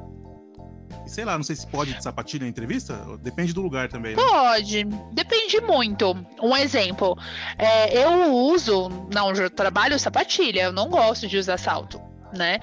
E 1.06 1.10
sei 1.10 1.24
lá, 1.24 1.36
não 1.36 1.44
sei 1.44 1.56
se 1.56 1.66
pode 1.66 1.92
de 1.92 2.02
sapatilha 2.02 2.46
em 2.46 2.48
entrevista? 2.48 2.94
Depende 3.20 3.52
do 3.52 3.60
lugar 3.60 3.88
também. 3.88 4.16
Né? 4.16 4.22
Pode, 4.22 4.84
depende 5.12 5.60
muito. 5.60 6.16
Um 6.40 6.56
exemplo, 6.56 7.16
é, 7.58 8.04
eu 8.04 8.32
uso, 8.32 8.88
não, 9.12 9.32
eu 9.32 9.50
trabalho 9.50 9.98
sapatilha, 9.98 10.62
eu 10.62 10.72
não 10.72 10.88
gosto 10.88 11.26
de 11.26 11.36
usar 11.36 11.58
salto. 11.58 12.00
Né? 12.32 12.58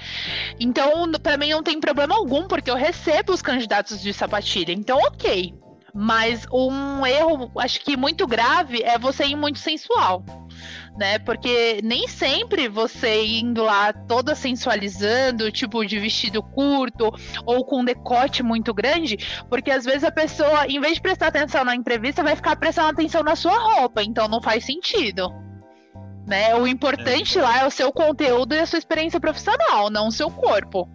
Então, 0.60 1.10
para 1.24 1.38
mim 1.38 1.52
não 1.52 1.64
tem 1.64 1.80
problema 1.80 2.16
algum, 2.16 2.48
porque 2.48 2.70
eu 2.70 2.76
recebo 2.76 3.32
os 3.32 3.42
candidatos 3.42 4.02
de 4.02 4.12
sapatilha. 4.12 4.74
Então, 4.74 4.98
ok. 4.98 5.54
Mas 5.94 6.46
um 6.52 7.06
erro, 7.06 7.52
acho 7.58 7.82
que 7.82 7.98
muito 7.98 8.26
grave, 8.26 8.82
é 8.84 8.98
você 8.98 9.26
ir 9.26 9.36
muito 9.36 9.60
sensual. 9.60 10.24
Né? 10.98 11.20
Porque 11.20 11.80
nem 11.84 12.08
sempre 12.08 12.68
você 12.68 13.26
indo 13.26 13.64
lá 13.64 13.94
toda 13.94 14.36
sensualizando, 14.36 15.52
tipo 15.52 15.86
de 15.86 16.00
vestido 16.00 16.44
curto 16.44 17.12
ou 17.46 17.66
com 17.66 17.84
decote 17.84 18.44
muito 18.44 18.74
grande, 18.74 19.18
porque 19.50 19.72
às 19.72 19.86
vezes 19.86 20.04
a 20.04 20.12
pessoa, 20.12 20.68
em 20.68 20.80
vez 20.80 20.96
de 20.96 21.02
prestar 21.02 21.28
atenção 21.28 21.64
na 21.64 21.76
entrevista, 21.76 22.24
vai 22.24 22.36
ficar 22.36 22.56
prestando 22.58 22.90
atenção 22.90 23.24
na 23.24 23.36
sua 23.36 23.58
roupa, 23.58 24.04
então 24.04 24.28
não 24.28 24.42
faz 24.42 24.66
sentido. 24.66 25.32
Né? 26.28 26.54
O 26.56 26.68
importante 26.68 27.40
é. 27.40 27.42
lá 27.42 27.60
é 27.60 27.66
o 27.66 27.72
seu 27.72 27.92
conteúdo 27.92 28.54
e 28.54 28.60
a 28.60 28.66
sua 28.66 28.80
experiência 28.80 29.20
profissional, 29.20 29.90
não 29.90 30.08
o 30.08 30.12
seu 30.12 30.30
corpo. 30.30 30.88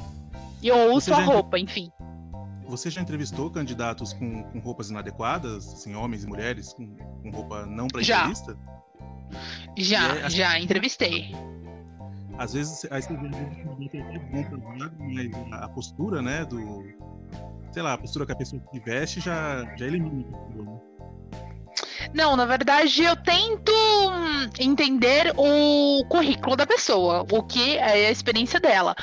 E 0.62 0.71
ou 0.71 1.00
sua 1.00 1.19
roupa, 1.21 1.59
enfim. 1.59 1.91
Você 2.69 2.91
já 2.91 3.01
entrevistou 3.01 3.51
candidatos 3.51 4.13
com, 4.13 4.43
com 4.45 4.59
roupas 4.59 4.91
inadequadas, 4.91 5.73
assim, 5.73 5.95
homens 5.95 6.25
e 6.25 6.27
mulheres 6.27 6.73
com, 6.73 6.97
com 6.97 7.31
roupa 7.31 7.65
não 7.67 7.87
para 7.87 8.03
entrevista? 8.03 8.57
Já, 9.77 10.17
é, 10.17 10.31
já 10.31 10.59
entrevistei. 10.59 11.35
Às 12.39 12.53
vezes, 12.53 12.87
mas 12.91 13.09
a 15.53 15.69
postura, 15.69 16.21
né, 16.21 16.45
do 16.45 16.85
sei 17.73 17.83
lá, 17.83 17.95
a 17.95 17.99
postura 17.99 18.27
que 18.27 18.33
a 18.33 18.37
pessoa 18.37 18.63
se 18.73 18.81
veste 18.81 19.21
já 19.21 19.65
já 19.77 19.87
elimina 19.87 20.31
né? 20.55 20.81
Não, 22.15 22.37
na 22.37 22.45
verdade 22.45 23.03
eu 23.03 23.17
tento 23.17 23.73
hum, 23.73 24.51
entender 24.59 25.33
o 25.37 26.05
currículo 26.09 26.57
da 26.57 26.67
pessoa, 26.67 27.27
o 27.31 27.43
que 27.43 27.77
é 27.77 28.07
a 28.07 28.11
experiência 28.11 28.61
dela. 28.61 28.95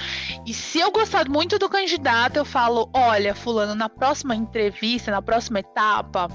E 0.45 0.53
se 0.53 0.79
eu 0.79 0.91
gostar 0.91 1.27
muito 1.29 1.59
do 1.59 1.69
candidato, 1.69 2.37
eu 2.37 2.45
falo: 2.45 2.89
olha, 2.93 3.35
Fulano, 3.35 3.75
na 3.75 3.89
próxima 3.89 4.35
entrevista, 4.35 5.11
na 5.11 5.21
próxima 5.21 5.59
etapa, 5.59 6.27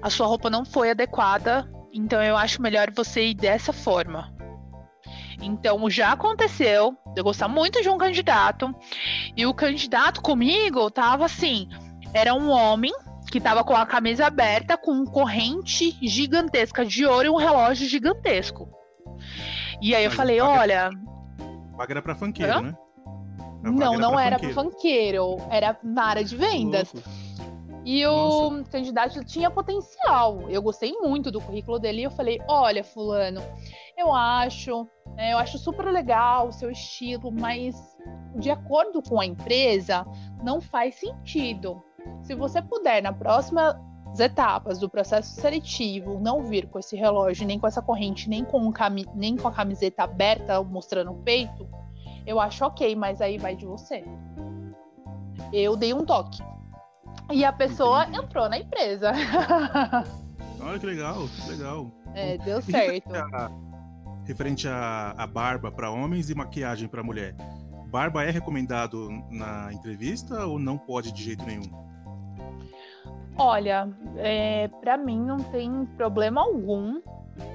a 0.00 0.10
sua 0.10 0.26
roupa 0.26 0.50
não 0.50 0.64
foi 0.64 0.90
adequada, 0.90 1.68
então 1.92 2.22
eu 2.22 2.36
acho 2.36 2.62
melhor 2.62 2.90
você 2.94 3.28
ir 3.28 3.34
dessa 3.34 3.72
forma. 3.72 4.32
Então 5.40 5.90
já 5.90 6.12
aconteceu 6.12 6.96
eu 7.16 7.24
gostar 7.24 7.48
muito 7.48 7.82
de 7.82 7.88
um 7.88 7.98
candidato 7.98 8.72
e 9.36 9.44
o 9.44 9.52
candidato 9.52 10.22
comigo 10.22 10.90
tava 10.90 11.24
assim, 11.24 11.68
era 12.14 12.32
um 12.32 12.48
homem 12.48 12.92
que 13.32 13.40
tava 13.40 13.64
com 13.64 13.74
a 13.74 13.86
camisa 13.86 14.26
aberta, 14.26 14.76
com 14.76 15.06
corrente 15.06 15.96
gigantesca 16.06 16.84
de 16.84 17.06
ouro 17.06 17.26
e 17.26 17.30
um 17.30 17.36
relógio 17.36 17.88
gigantesco. 17.88 18.68
E 19.80 19.94
aí 19.94 20.04
eu 20.04 20.10
Mas 20.10 20.16
falei, 20.16 20.38
olha. 20.38 20.90
Vaga 21.74 21.94
era 21.94 22.02
pra 22.02 22.14
funkeiro, 22.14 22.52
Hã? 22.52 22.60
né? 22.60 22.76
Não, 23.62 23.96
não 23.96 24.20
era 24.20 24.38
para 24.38 24.52
funkeiro, 24.52 25.38
era 25.48 25.78
na 25.82 26.04
área 26.04 26.22
de 26.22 26.36
vendas. 26.36 26.92
E 27.86 28.04
o 28.06 28.50
Nossa. 28.50 28.70
candidato 28.70 29.24
tinha 29.24 29.50
potencial. 29.50 30.50
Eu 30.50 30.60
gostei 30.60 30.92
muito 31.00 31.30
do 31.30 31.40
currículo 31.40 31.78
dele 31.78 32.02
e 32.02 32.04
eu 32.04 32.10
falei: 32.10 32.38
olha, 32.46 32.84
fulano, 32.84 33.40
eu 33.96 34.12
acho, 34.12 34.86
né, 35.16 35.32
eu 35.32 35.38
acho 35.38 35.58
super 35.58 35.86
legal 35.86 36.48
o 36.48 36.52
seu 36.52 36.70
estilo, 36.70 37.32
mas 37.32 37.74
de 38.36 38.50
acordo 38.50 39.02
com 39.02 39.18
a 39.18 39.24
empresa, 39.24 40.04
não 40.42 40.60
faz 40.60 40.96
sentido. 40.96 41.82
Se 42.22 42.34
você 42.34 42.60
puder, 42.62 43.02
na 43.02 43.12
próxima 43.12 43.80
etapas 44.20 44.78
do 44.78 44.88
processo 44.88 45.40
seletivo, 45.40 46.18
não 46.20 46.42
vir 46.42 46.68
com 46.68 46.78
esse 46.78 46.96
relógio, 46.96 47.46
nem 47.46 47.58
com 47.58 47.66
essa 47.66 47.80
corrente, 47.80 48.28
nem 48.28 48.44
com, 48.44 48.58
um 48.58 48.72
cami 48.72 49.06
nem 49.14 49.36
com 49.36 49.48
a 49.48 49.52
camiseta 49.52 50.02
aberta 50.02 50.62
mostrando 50.62 51.12
o 51.12 51.22
peito, 51.22 51.66
eu 52.26 52.38
acho 52.38 52.64
ok, 52.64 52.94
mas 52.94 53.20
aí 53.20 53.38
vai 53.38 53.56
de 53.56 53.64
você. 53.64 54.04
Eu 55.52 55.76
dei 55.76 55.94
um 55.94 56.04
toque. 56.04 56.42
E 57.30 57.44
a 57.44 57.52
pessoa 57.52 58.02
Entendi. 58.04 58.18
entrou 58.18 58.48
na 58.48 58.58
empresa. 58.58 59.12
Olha 60.60 60.78
que 60.78 60.86
legal, 60.86 61.28
que 61.28 61.50
legal. 61.50 61.90
É, 62.14 62.38
deu 62.38 62.60
certo. 62.62 63.10
referente 64.24 64.68
à, 64.68 65.14
à 65.16 65.26
barba 65.26 65.70
para 65.72 65.90
homens 65.90 66.30
e 66.30 66.34
maquiagem 66.34 66.88
para 66.88 67.02
mulher. 67.02 67.34
Barba 67.88 68.24
é 68.24 68.30
recomendado 68.30 69.10
na 69.30 69.72
entrevista 69.72 70.46
ou 70.46 70.58
não 70.58 70.78
pode 70.78 71.12
de 71.12 71.22
jeito 71.22 71.44
nenhum? 71.44 71.91
Olha, 73.44 73.88
é, 74.18 74.68
para 74.68 74.96
mim 74.96 75.20
não 75.20 75.38
tem 75.38 75.84
problema 75.96 76.40
algum 76.40 77.00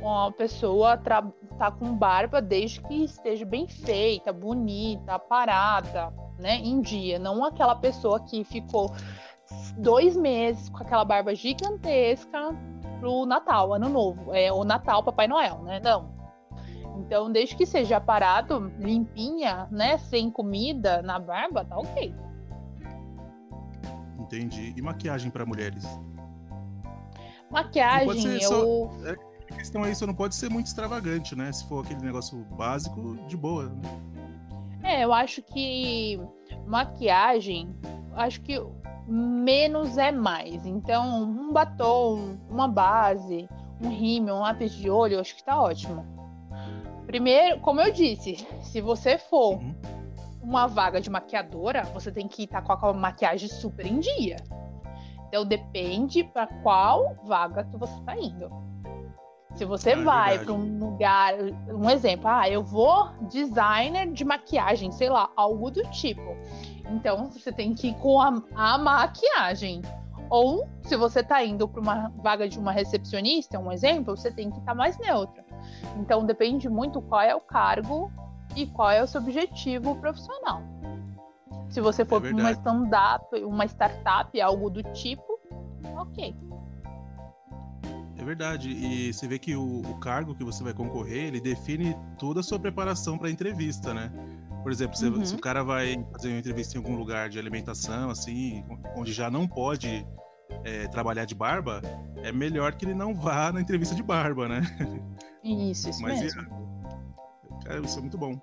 uma 0.01 0.29
pessoa 0.33 0.97
tá 0.97 1.71
com 1.71 1.95
barba 1.95 2.41
desde 2.41 2.81
que 2.81 3.05
esteja 3.05 3.45
bem 3.45 3.67
feita, 3.67 4.33
bonita, 4.33 5.17
parada, 5.17 6.11
né, 6.37 6.57
em 6.57 6.81
dia. 6.81 7.17
Não 7.17 7.41
aquela 7.41 7.73
pessoa 7.73 8.19
que 8.19 8.43
ficou 8.43 8.91
dois 9.77 10.17
meses 10.17 10.67
com 10.67 10.83
aquela 10.83 11.05
barba 11.05 11.33
gigantesca 11.33 12.53
pro 12.99 13.25
Natal, 13.25 13.73
Ano 13.73 13.87
Novo, 13.87 14.33
é 14.33 14.51
o 14.51 14.65
Natal, 14.65 15.01
Papai 15.03 15.27
Noel, 15.27 15.63
né? 15.63 15.79
Não. 15.81 16.09
Então, 16.97 17.31
desde 17.31 17.55
que 17.55 17.65
seja 17.65 18.01
parado, 18.01 18.73
limpinha, 18.77 19.69
né, 19.71 19.97
sem 19.99 20.29
comida 20.29 21.01
na 21.01 21.17
barba, 21.17 21.63
tá 21.63 21.77
ok. 21.77 22.13
Entendi. 24.27 24.73
E 24.75 24.81
maquiagem 24.81 25.31
para 25.31 25.45
mulheres? 25.45 25.83
Maquiagem, 27.49 28.41
eu. 28.41 28.41
Só, 28.41 29.09
é, 29.09 29.15
a 29.49 29.55
questão 29.55 29.83
aí 29.83 29.95
só 29.95 30.05
não 30.05 30.13
pode 30.13 30.35
ser 30.35 30.49
muito 30.49 30.67
extravagante, 30.67 31.35
né? 31.35 31.51
Se 31.51 31.65
for 31.67 31.85
aquele 31.85 32.01
negócio 32.01 32.37
básico, 32.57 33.15
de 33.27 33.37
boa. 33.37 33.69
Né? 33.69 33.81
É, 34.83 35.05
eu 35.05 35.13
acho 35.13 35.41
que 35.41 36.19
maquiagem, 36.65 37.73
acho 38.15 38.41
que 38.41 38.61
menos 39.07 39.97
é 39.97 40.11
mais. 40.11 40.65
Então, 40.65 41.23
um 41.23 41.53
batom, 41.53 42.37
uma 42.49 42.67
base, 42.67 43.47
um 43.81 43.89
rímel, 43.89 44.35
um 44.35 44.39
lápis 44.39 44.73
de 44.73 44.89
olho, 44.89 45.19
acho 45.19 45.35
que 45.35 45.43
tá 45.43 45.61
ótimo. 45.61 46.05
Primeiro, 47.05 47.61
como 47.61 47.79
eu 47.79 47.93
disse, 47.93 48.45
se 48.61 48.81
você 48.81 49.17
for 49.17 49.53
uhum 49.53 49.96
uma 50.47 50.65
vaga 50.65 51.01
de 51.01 51.09
maquiadora, 51.09 51.83
você 51.93 52.09
tem 52.09 52.25
que 52.25 52.43
estar 52.43 52.61
com 52.61 52.71
a 52.71 52.93
maquiagem 52.93 53.49
super 53.49 53.85
em 53.85 53.99
dia. 53.99 54.37
Então 55.27 55.45
depende 55.45 56.23
para 56.23 56.47
qual 56.47 57.17
vaga 57.25 57.65
que 57.65 57.75
você 57.75 57.93
está 57.99 58.17
indo. 58.17 58.49
Se 59.55 59.65
você 59.65 59.89
é 59.89 59.95
vai 59.97 60.39
para 60.39 60.53
um 60.53 60.79
lugar, 60.79 61.33
um 61.67 61.89
exemplo, 61.89 62.29
ah, 62.29 62.47
eu 62.47 62.63
vou 62.63 63.09
designer 63.23 64.09
de 64.09 64.23
maquiagem, 64.23 64.89
sei 64.91 65.09
lá, 65.09 65.29
algo 65.35 65.69
do 65.69 65.81
tipo. 65.91 66.37
Então 66.91 67.29
você 67.29 67.51
tem 67.51 67.73
que 67.73 67.89
ir 67.89 67.95
com 67.95 68.21
a, 68.21 68.41
a 68.55 68.77
maquiagem. 68.77 69.81
Ou 70.29 70.65
se 70.83 70.95
você 70.95 71.19
está 71.19 71.43
indo 71.43 71.67
para 71.67 71.81
uma 71.81 72.09
vaga 72.17 72.47
de 72.47 72.57
uma 72.57 72.71
recepcionista, 72.71 73.59
um 73.59 73.71
exemplo, 73.71 74.15
você 74.15 74.31
tem 74.31 74.49
que 74.49 74.59
estar 74.59 74.71
tá 74.71 74.75
mais 74.75 74.97
neutra. 74.97 75.43
Então 75.97 76.25
depende 76.25 76.69
muito 76.69 77.01
qual 77.01 77.21
é 77.21 77.35
o 77.35 77.41
cargo 77.41 78.09
e 78.55 78.65
qual 78.67 78.91
é 78.91 79.03
o 79.03 79.07
seu 79.07 79.21
objetivo 79.21 79.95
profissional. 79.95 80.61
Se 81.69 81.81
você 81.81 82.05
for 82.05 82.25
é 82.25 82.29
para 82.29 82.37
uma 82.37 82.51
stand-up, 82.51 83.43
uma 83.43 83.65
startup, 83.65 84.39
algo 84.41 84.69
do 84.69 84.83
tipo, 84.93 85.39
ok. 85.97 86.35
É 88.17 88.23
verdade. 88.23 88.69
E 88.69 89.13
você 89.13 89.27
vê 89.27 89.37
que 89.37 89.55
o, 89.55 89.81
o 89.81 89.99
cargo 89.99 90.33
que 90.33 90.43
você 90.43 90.63
vai 90.63 90.73
concorrer, 90.73 91.25
ele 91.25 91.41
define 91.41 91.95
toda 92.17 92.39
a 92.39 92.43
sua 92.43 92.59
preparação 92.59 93.17
para 93.17 93.27
a 93.27 93.31
entrevista, 93.31 93.93
né? 93.93 94.11
Por 94.63 94.71
exemplo, 94.71 94.97
uhum. 95.01 95.23
se, 95.23 95.31
se, 95.31 95.35
o 95.35 95.39
cara 95.39 95.63
vai 95.63 96.03
fazer 96.11 96.29
uma 96.29 96.39
entrevista 96.39 96.77
em 96.77 96.81
algum 96.81 96.95
lugar 96.95 97.29
de 97.29 97.39
alimentação, 97.39 98.09
assim, 98.09 98.65
onde 98.95 99.13
já 99.13 99.29
não 99.29 99.47
pode 99.47 100.05
é, 100.63 100.87
trabalhar 100.87 101.25
de 101.25 101.35
barba, 101.35 101.81
é 102.17 102.31
melhor 102.31 102.73
que 102.73 102.85
ele 102.85 102.93
não 102.93 103.13
vá 103.13 103.51
na 103.51 103.61
entrevista 103.61 103.95
de 103.95 104.03
barba, 104.03 104.47
né? 104.47 104.61
Isso, 105.43 105.89
isso 105.89 106.01
Mas, 106.01 106.19
mesmo. 106.19 106.56
Cara, 107.67 107.81
isso 107.81 107.99
é 107.99 108.01
muito 108.01 108.17
bom. 108.17 108.39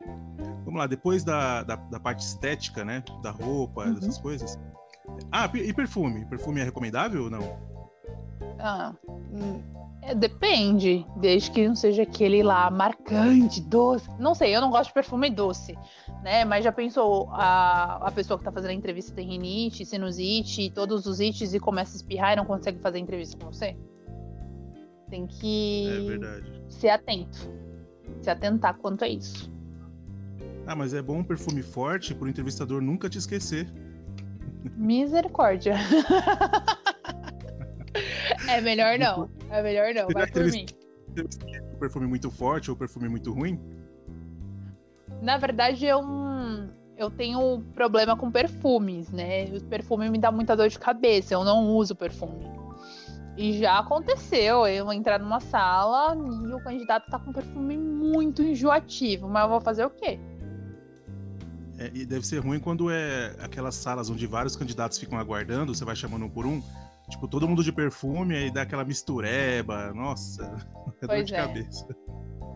Vamos 0.65 0.79
lá, 0.79 0.87
depois 0.87 1.25
da, 1.25 1.63
da, 1.63 1.77
da 1.77 1.99
parte 1.99 2.21
estética, 2.21 2.85
né? 2.85 3.03
Da 3.23 3.31
roupa, 3.31 3.85
uhum. 3.85 3.95
dessas 3.95 4.19
coisas. 4.19 4.59
Ah, 5.33 5.51
e 5.55 5.73
perfume? 5.73 6.27
Perfume 6.27 6.61
é 6.61 6.65
recomendável 6.65 7.25
ou 7.25 7.31
não? 7.31 7.59
Ah, 8.59 8.95
hum, 9.09 9.63
é, 10.03 10.15
depende. 10.15 11.07
Desde 11.17 11.51
que 11.51 11.67
não 11.67 11.75
seja 11.75 12.03
aquele 12.03 12.43
lá 12.43 12.71
marcante, 12.71 13.63
doce. 13.63 14.07
Não 14.19 14.35
sei, 14.35 14.55
eu 14.55 14.61
não 14.61 14.71
gosto 14.71 14.89
de 14.89 14.95
perfume 14.95 15.31
doce, 15.31 15.75
né? 16.23 16.45
Mas 16.45 16.63
já 16.63 16.73
pensou 16.73 17.31
a, 17.31 18.07
a 18.07 18.11
pessoa 18.11 18.39
que 18.39 18.45
tá 18.45 18.53
fazendo 18.53 18.71
a 18.71 18.75
entrevista 18.75 19.15
tem 19.15 19.27
rinite, 19.27 19.87
sinusite, 19.87 20.71
todos 20.71 21.07
os 21.07 21.19
ites 21.19 21.55
e 21.55 21.61
começa 21.61 21.95
a 21.95 21.97
espirrar 21.97 22.35
e 22.35 22.37
não 22.37 22.45
consegue 22.45 22.79
fazer 22.79 22.99
a 22.99 23.01
entrevista 23.01 23.39
com 23.39 23.51
você? 23.51 23.75
Tem 25.09 25.27
que 25.27 25.89
é 25.89 26.71
ser 26.71 26.91
atento. 26.91 27.64
Se 28.23 28.31
atentar 28.31 28.77
quanto 28.79 29.05
a 29.05 29.09
isso. 29.09 29.53
Ah, 30.67 30.75
mas 30.75 30.95
é 30.95 31.03
bom 31.03 31.19
um 31.19 31.25
perfume 31.25 31.63
forte 31.63 32.15
para 32.15 32.25
o 32.25 32.29
entrevistador 32.29 32.81
nunca 32.81 33.09
te 33.09 33.19
esquecer. 33.19 33.67
Misericórdia. 34.77 35.75
é 38.49 38.61
melhor 38.61 38.99
não. 38.99 39.29
É 39.51 39.63
melhor 39.63 39.95
não. 39.95 40.09
Vai 40.09 40.27
por 40.27 40.45
mim. 40.45 40.67
Um 41.75 41.79
perfume 41.79 42.07
muito 42.07 42.31
forte 42.31 42.71
ou 42.71 42.77
perfume 42.77 43.09
muito 43.09 43.33
ruim? 43.33 43.61
Na 45.21 45.37
verdade, 45.37 45.85
eu, 45.85 46.03
eu 46.97 47.11
tenho 47.11 47.63
problema 47.75 48.17
com 48.17 48.31
perfumes, 48.31 49.11
né? 49.11 49.45
O 49.45 49.63
perfume 49.65 50.11
me 50.11 50.19
dá 50.19 50.33
muita 50.33 50.57
dor 50.57 50.69
de 50.69 50.79
cabeça. 50.79 51.35
Eu 51.35 51.45
não 51.45 51.69
uso 51.69 51.95
perfume. 51.95 52.45
E 53.37 53.59
já 53.59 53.79
aconteceu 53.79 54.67
eu 54.67 54.93
entrar 54.93 55.19
numa 55.19 55.41
sala 55.41 56.15
e 56.17 56.53
o 56.53 56.63
candidato 56.63 57.11
tá 57.11 57.19
com 57.19 57.31
um 57.31 57.33
perfume 57.33 57.77
muito 57.77 58.43
enjoativo. 58.43 59.29
Mas 59.29 59.43
eu 59.43 59.49
vou 59.49 59.61
fazer 59.61 59.85
o 59.85 59.91
quê? 59.91 60.21
É, 61.79 61.91
e 61.93 62.07
deve 62.07 62.25
ser 62.25 62.39
ruim 62.39 62.61
quando 62.61 62.91
é 62.91 63.35
aquelas 63.41 63.75
salas 63.75 64.09
onde 64.09 64.27
vários 64.27 64.55
candidatos 64.55 64.99
ficam 64.99 65.19
aguardando, 65.19 65.75
você 65.75 65.85
vai 65.85 65.97
chamando 65.97 66.27
um 66.27 66.31
por 66.31 66.47
um. 66.47 66.63
Tipo, 67.09 67.29
todo 67.29 67.47
mundo 67.47 67.63
de 67.63 67.73
perfume, 67.73 68.35
aí 68.37 68.51
dá 68.51 68.63
aquela 68.63 68.85
mistureba. 68.85 69.93
Nossa, 69.93 70.57
é 71.03 71.07
dor 71.07 71.25
de 71.25 71.35
é. 71.35 71.37
cabeça. 71.37 71.87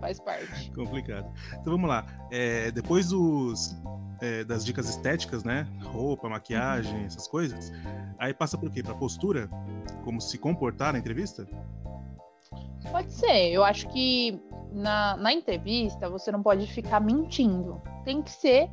Faz 0.01 0.21
parte. 0.21 0.71
Complicado. 0.71 1.29
Então 1.61 1.73
vamos 1.73 1.89
lá. 1.89 2.07
É, 2.31 2.71
depois 2.71 3.09
dos, 3.09 3.77
é, 4.21 4.45
das 4.45 4.65
dicas 4.65 4.89
estéticas, 4.89 5.45
né? 5.45 5.67
Roupa, 5.83 6.29
maquiagem, 6.29 7.05
essas 7.05 7.27
coisas. 7.27 7.73
Aí 8.19 8.35
passa 8.35 8.57
por 8.57 8.71
quê? 8.71 8.83
Pra 8.83 8.95
postura? 8.95 9.49
Como 10.05 10.21
se 10.21 10.39
comportar 10.39 10.93
na 10.93 10.99
entrevista? 10.99 11.47
Pode 12.91 13.13
ser. 13.13 13.51
Eu 13.51 13.65
acho 13.65 13.89
que 13.89 14.41
na, 14.73 15.17
na 15.17 15.33
entrevista 15.33 16.09
você 16.09 16.33
não 16.33 16.43
pode 16.43 16.67
ficar 16.67 17.01
mentindo. 17.01 17.81
Tem 18.05 18.23
que 18.23 18.31
ser 18.31 18.71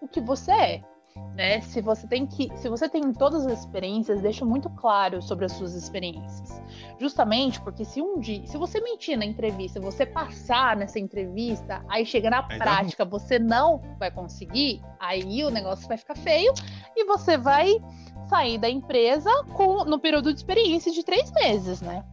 o 0.00 0.08
que 0.08 0.20
você 0.20 0.52
é. 0.52 0.91
Né? 1.34 1.60
Se 1.62 1.80
você 1.80 2.06
tem 2.06 2.26
que, 2.26 2.50
se 2.56 2.68
você 2.68 2.88
tem 2.88 3.12
todas 3.12 3.46
as 3.46 3.60
experiências, 3.60 4.20
deixa 4.20 4.44
muito 4.44 4.68
claro 4.70 5.22
sobre 5.22 5.46
as 5.46 5.52
suas 5.52 5.74
experiências. 5.74 6.60
Justamente 6.98 7.60
porque 7.60 7.84
se 7.84 8.02
um 8.02 8.18
dia, 8.20 8.46
se 8.46 8.58
você 8.58 8.80
mentir 8.80 9.16
na 9.16 9.24
entrevista, 9.24 9.80
você 9.80 10.04
passar 10.04 10.76
nessa 10.76 10.98
entrevista, 10.98 11.82
aí 11.88 12.04
chega 12.04 12.28
na 12.28 12.46
aí 12.48 12.58
prática, 12.58 13.04
você 13.04 13.38
não 13.38 13.80
vai 13.98 14.10
conseguir, 14.10 14.82
aí 15.00 15.42
o 15.44 15.50
negócio 15.50 15.88
vai 15.88 15.96
ficar 15.96 16.16
feio 16.16 16.52
e 16.94 17.04
você 17.04 17.38
vai 17.38 17.80
sair 18.28 18.58
da 18.58 18.68
empresa 18.68 19.30
com 19.54 19.84
no 19.84 19.98
período 19.98 20.32
de 20.32 20.38
experiência 20.38 20.92
de 20.92 21.02
três 21.02 21.30
meses, 21.32 21.80
né? 21.80 22.04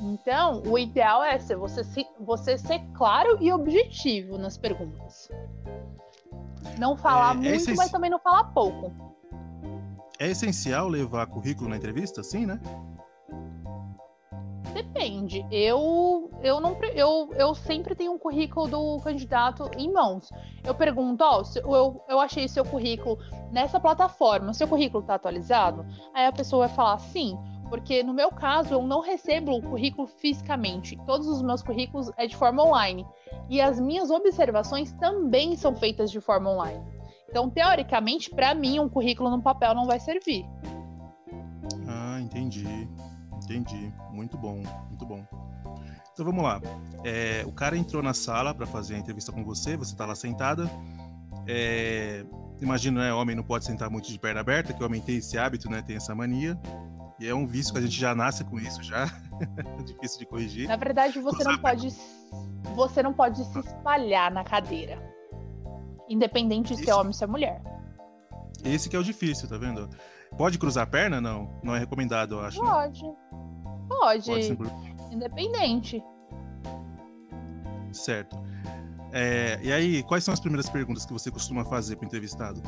Então, 0.00 0.62
o 0.64 0.78
ideal 0.78 1.24
é 1.24 1.38
ser 1.38 1.56
você, 1.56 1.82
você 2.20 2.56
ser 2.56 2.80
claro 2.94 3.36
e 3.40 3.52
objetivo 3.52 4.38
nas 4.38 4.56
perguntas. 4.56 5.28
Não 6.78 6.96
falar 6.96 7.28
é, 7.28 7.30
é 7.30 7.34
muito, 7.34 7.48
é 7.48 7.56
essenci... 7.56 7.76
mas 7.76 7.90
também 7.90 8.10
não 8.10 8.18
falar 8.18 8.44
pouco. 8.44 8.92
É 10.18 10.28
essencial 10.28 10.88
levar 10.88 11.26
currículo 11.26 11.68
na 11.70 11.76
entrevista, 11.76 12.22
sim, 12.22 12.44
né? 12.44 12.60
Depende. 14.72 15.46
Eu 15.50 16.30
eu 16.42 16.60
não 16.60 16.76
eu, 16.94 17.32
eu 17.34 17.54
sempre 17.54 17.94
tenho 17.94 18.12
um 18.12 18.18
currículo 18.18 18.68
do 18.68 19.00
candidato 19.02 19.70
em 19.76 19.92
mãos. 19.92 20.30
Eu 20.64 20.74
pergunto, 20.74 21.22
ó, 21.24 21.42
oh, 21.42 21.74
eu, 21.74 22.04
eu 22.08 22.20
achei 22.20 22.48
seu 22.48 22.64
currículo 22.64 23.18
nessa 23.50 23.80
plataforma, 23.80 24.52
seu 24.52 24.68
currículo 24.68 25.02
está 25.02 25.14
atualizado? 25.14 25.86
Aí 26.14 26.26
a 26.26 26.32
pessoa 26.32 26.66
vai 26.66 26.76
falar 26.76 26.98
sim, 26.98 27.38
porque 27.68 28.02
no 28.02 28.14
meu 28.14 28.30
caso 28.30 28.74
eu 28.74 28.82
não 28.82 29.00
recebo 29.00 29.52
o 29.52 29.62
currículo 29.62 30.06
fisicamente. 30.06 30.98
Todos 31.06 31.26
os 31.26 31.42
meus 31.42 31.62
currículos 31.62 32.10
é 32.16 32.26
de 32.26 32.36
forma 32.36 32.62
online. 32.62 33.06
E 33.48 33.60
as 33.60 33.78
minhas 33.80 34.10
observações 34.10 34.92
também 34.92 35.56
são 35.56 35.74
feitas 35.74 36.10
de 36.10 36.20
forma 36.20 36.50
online. 36.50 36.82
Então, 37.28 37.50
teoricamente, 37.50 38.30
para 38.30 38.54
mim, 38.54 38.78
um 38.78 38.88
currículo 38.88 39.30
no 39.30 39.42
papel 39.42 39.74
não 39.74 39.86
vai 39.86 40.00
servir. 40.00 40.46
Ah, 41.86 42.18
entendi. 42.20 42.88
Entendi. 43.44 43.92
Muito 44.12 44.36
bom, 44.36 44.62
muito 44.88 45.06
bom. 45.06 45.24
Então 46.12 46.26
vamos 46.26 46.42
lá. 46.42 46.60
É, 47.04 47.44
o 47.46 47.52
cara 47.52 47.76
entrou 47.76 48.02
na 48.02 48.12
sala 48.12 48.52
para 48.52 48.66
fazer 48.66 48.96
a 48.96 48.98
entrevista 48.98 49.30
com 49.30 49.44
você, 49.44 49.76
você 49.76 49.92
está 49.92 50.04
lá 50.04 50.16
sentada. 50.16 50.68
É, 51.46 52.24
imagino, 52.60 52.98
né? 52.98 53.12
Homem 53.12 53.36
não 53.36 53.44
pode 53.44 53.64
sentar 53.64 53.88
muito 53.88 54.10
de 54.10 54.18
perna 54.18 54.40
aberta, 54.40 54.72
que 54.72 54.82
o 54.82 54.86
homem 54.86 55.00
tem 55.00 55.18
esse 55.18 55.38
hábito, 55.38 55.70
né? 55.70 55.80
Tem 55.80 55.96
essa 55.96 56.14
mania. 56.14 56.58
E 57.18 57.26
é 57.26 57.34
um 57.34 57.46
vício 57.46 57.72
que 57.72 57.78
a 57.78 57.82
gente 57.82 57.98
já 57.98 58.14
nasce 58.14 58.44
com 58.44 58.58
isso, 58.58 58.82
já. 58.82 59.06
Difícil 59.84 60.20
de 60.20 60.26
corrigir. 60.26 60.68
Na 60.68 60.76
verdade, 60.76 61.20
você 61.20 61.42
não 61.44 61.58
pode 61.58 61.88
você 62.74 63.02
não 63.02 63.12
pode 63.12 63.44
se 63.44 63.58
espalhar 63.58 64.30
na 64.30 64.44
cadeira. 64.44 65.02
Independente 66.08 66.74
de 66.74 66.84
ser 66.84 66.92
homem 66.92 67.08
ou 67.08 67.12
se 67.12 67.24
é 67.24 67.26
mulher. 67.26 67.62
Esse 68.64 68.88
que 68.88 68.96
é 68.96 68.98
o 68.98 69.04
difícil, 69.04 69.48
tá 69.48 69.58
vendo? 69.58 69.88
Pode 70.36 70.58
cruzar 70.58 70.84
a 70.84 70.86
perna? 70.86 71.20
Não. 71.20 71.50
Não 71.62 71.74
é 71.74 71.78
recomendado, 71.78 72.36
eu 72.36 72.40
acho. 72.40 72.60
Pode. 72.60 73.02
Né? 73.02 73.14
Pode. 73.88 74.56
Pode 74.56 74.96
Independente. 75.10 76.02
Certo. 77.92 78.36
É, 79.12 79.58
e 79.62 79.72
aí, 79.72 80.02
quais 80.02 80.22
são 80.22 80.34
as 80.34 80.40
primeiras 80.40 80.68
perguntas 80.68 81.06
que 81.06 81.12
você 81.12 81.30
costuma 81.30 81.64
fazer 81.64 81.96
para 81.96 82.04
o 82.04 82.06
entrevistado? 82.06 82.62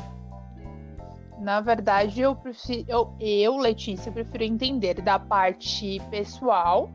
Na 1.41 1.59
verdade, 1.59 2.21
eu 2.21 2.35
prefiro, 2.35 2.85
eu, 2.87 3.15
eu, 3.19 3.57
Letícia, 3.57 4.11
prefiro 4.11 4.43
entender 4.43 5.01
da 5.01 5.17
parte 5.17 5.99
pessoal 6.11 6.87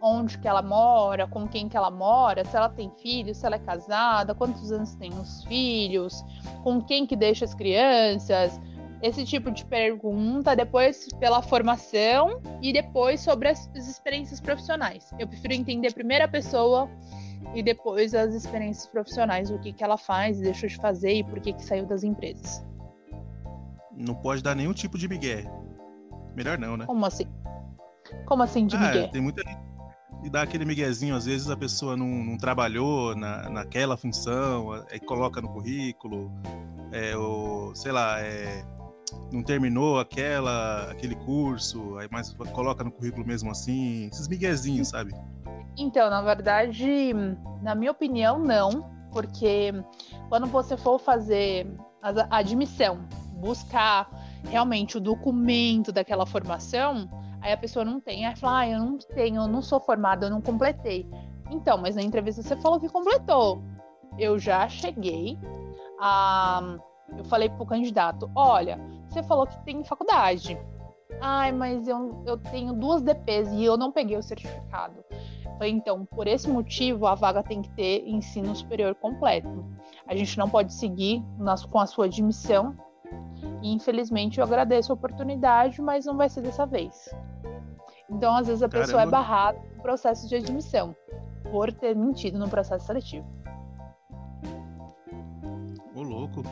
onde 0.00 0.36
que 0.38 0.46
ela 0.46 0.60
mora, 0.60 1.26
com 1.26 1.48
quem 1.48 1.70
que 1.70 1.76
ela 1.76 1.90
mora, 1.90 2.44
se 2.44 2.54
ela 2.54 2.68
tem 2.68 2.92
filhos, 3.02 3.38
se 3.38 3.46
ela 3.46 3.56
é 3.56 3.58
casada, 3.58 4.34
quantos 4.34 4.70
anos 4.70 4.94
tem 4.94 5.10
os 5.10 5.42
filhos, 5.44 6.22
com 6.62 6.82
quem 6.82 7.06
que 7.06 7.16
deixa 7.16 7.46
as 7.46 7.54
crianças, 7.54 8.60
esse 9.02 9.24
tipo 9.24 9.50
de 9.50 9.64
pergunta, 9.64 10.54
depois 10.54 11.08
pela 11.18 11.40
formação 11.40 12.40
e 12.60 12.74
depois 12.74 13.20
sobre 13.20 13.48
as, 13.48 13.70
as 13.74 13.88
experiências 13.88 14.38
profissionais. 14.38 15.10
Eu 15.18 15.26
prefiro 15.26 15.54
entender 15.54 15.92
a 16.22 16.28
pessoa 16.28 16.90
e 17.54 17.62
depois 17.62 18.14
as 18.14 18.34
experiências 18.34 18.86
profissionais, 18.86 19.50
o 19.50 19.58
que 19.58 19.72
que 19.72 19.82
ela 19.82 19.96
faz, 19.96 20.38
deixou 20.38 20.68
de 20.68 20.76
fazer 20.76 21.14
e 21.14 21.24
por 21.24 21.40
que 21.40 21.54
que 21.54 21.64
saiu 21.64 21.86
das 21.86 22.04
empresas. 22.04 22.62
Não 23.98 24.14
pode 24.14 24.42
dar 24.42 24.54
nenhum 24.54 24.72
tipo 24.72 24.96
de 24.96 25.08
migué. 25.08 25.44
Melhor 26.36 26.58
não, 26.58 26.76
né? 26.76 26.86
Como 26.86 27.04
assim? 27.04 27.26
Como 28.26 28.42
assim 28.42 28.66
de 28.66 28.76
ah, 28.76 28.80
migué? 28.80 29.08
Tem 29.08 29.20
muita 29.20 29.42
e 30.22 30.28
dá 30.28 30.42
aquele 30.42 30.64
miguezinho, 30.64 31.14
às 31.14 31.26
vezes 31.26 31.48
a 31.48 31.56
pessoa 31.56 31.96
não, 31.96 32.06
não 32.06 32.36
trabalhou 32.36 33.14
na, 33.14 33.48
naquela 33.48 33.96
função, 33.96 34.72
aí 34.90 34.98
coloca 34.98 35.40
no 35.40 35.48
currículo, 35.48 36.30
é, 36.90 37.16
ou, 37.16 37.74
sei 37.74 37.92
lá, 37.92 38.20
é, 38.20 38.64
não 39.32 39.42
terminou 39.42 40.00
aquela, 40.00 40.90
aquele 40.90 41.14
curso, 41.14 41.96
aí 41.98 42.08
mais 42.10 42.34
coloca 42.52 42.82
no 42.82 42.90
currículo 42.90 43.24
mesmo 43.24 43.50
assim, 43.50 44.08
esses 44.12 44.26
miguezinhos, 44.26 44.88
sabe? 44.88 45.14
Então, 45.76 46.10
na 46.10 46.20
verdade, 46.20 47.12
na 47.62 47.74
minha 47.74 47.92
opinião, 47.92 48.38
não, 48.38 48.90
porque 49.12 49.72
quando 50.28 50.46
você 50.46 50.76
for 50.76 50.98
fazer 50.98 51.66
a 52.02 52.38
admissão, 52.38 52.98
buscar 53.38 54.08
realmente 54.44 54.96
o 54.96 55.00
documento 55.00 55.92
daquela 55.92 56.26
formação, 56.26 57.08
Aí 57.40 57.52
a 57.52 57.56
pessoa 57.56 57.84
não 57.84 58.00
tem, 58.00 58.26
aí 58.26 58.36
fala, 58.36 58.60
ah, 58.60 58.68
eu 58.68 58.78
não 58.78 58.98
tenho, 58.98 59.42
eu 59.42 59.48
não 59.48 59.62
sou 59.62 59.78
formada, 59.78 60.26
eu 60.26 60.30
não 60.30 60.40
completei. 60.40 61.08
Então, 61.50 61.78
mas 61.78 61.94
na 61.94 62.02
entrevista 62.02 62.42
você 62.42 62.56
falou 62.56 62.80
que 62.80 62.88
completou. 62.88 63.62
Eu 64.18 64.38
já 64.38 64.68
cheguei 64.68 65.38
a. 66.00 66.78
Eu 67.16 67.24
falei 67.24 67.48
pro 67.48 67.64
candidato: 67.64 68.30
olha, 68.34 68.78
você 69.08 69.22
falou 69.22 69.46
que 69.46 69.64
tem 69.64 69.84
faculdade. 69.84 70.58
Ai, 71.20 71.52
mas 71.52 71.88
eu, 71.88 72.22
eu 72.26 72.36
tenho 72.36 72.74
duas 72.74 73.02
DPs 73.02 73.50
e 73.52 73.64
eu 73.64 73.76
não 73.76 73.90
peguei 73.90 74.16
o 74.16 74.22
certificado. 74.22 75.04
Então, 75.60 76.04
por 76.04 76.28
esse 76.28 76.48
motivo, 76.48 77.06
a 77.06 77.14
vaga 77.14 77.42
tem 77.42 77.62
que 77.62 77.70
ter 77.70 78.06
ensino 78.06 78.54
superior 78.54 78.94
completo. 78.94 79.64
A 80.06 80.14
gente 80.14 80.38
não 80.38 80.48
pode 80.48 80.72
seguir 80.72 81.24
nas, 81.36 81.64
com 81.64 81.80
a 81.80 81.86
sua 81.86 82.04
admissão 82.04 82.76
e 83.62 83.72
infelizmente 83.72 84.38
eu 84.38 84.44
agradeço 84.44 84.92
a 84.92 84.94
oportunidade, 84.94 85.80
mas 85.80 86.06
não 86.06 86.16
vai 86.16 86.28
ser 86.28 86.42
dessa 86.42 86.66
vez. 86.66 87.14
Então, 88.10 88.34
às 88.34 88.46
vezes, 88.46 88.62
a 88.62 88.68
Caramba. 88.68 88.86
pessoa 88.86 89.02
é 89.02 89.06
barrada 89.06 89.58
no 89.76 89.82
processo 89.82 90.28
de 90.28 90.36
admissão 90.36 90.96
por 91.50 91.72
ter 91.72 91.94
mentido 91.94 92.38
no 92.38 92.48
processo 92.48 92.86
seletivo. 92.86 93.26
Ô, 95.94 96.02
louco. 96.02 96.42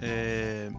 É... 0.00 0.70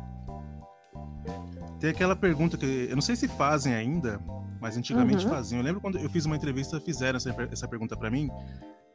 Tem 1.82 1.90
aquela 1.90 2.16
pergunta 2.16 2.58
que 2.58 2.88
eu 2.88 2.96
não 2.96 3.02
sei 3.02 3.16
se 3.16 3.28
fazem 3.28 3.74
ainda, 3.74 4.22
mas 4.62 4.78
antigamente 4.78 5.26
uhum. 5.26 5.32
faziam. 5.32 5.60
Eu 5.60 5.66
lembro 5.66 5.82
quando 5.82 5.98
eu 5.98 6.08
fiz 6.12 6.28
uma 6.28 6.36
entrevista, 6.36 6.80
fizeram 6.80 7.18
essa, 7.18 7.36
essa 7.52 7.68
pergunta 7.68 7.98
para 7.98 8.08
mim. 8.12 8.30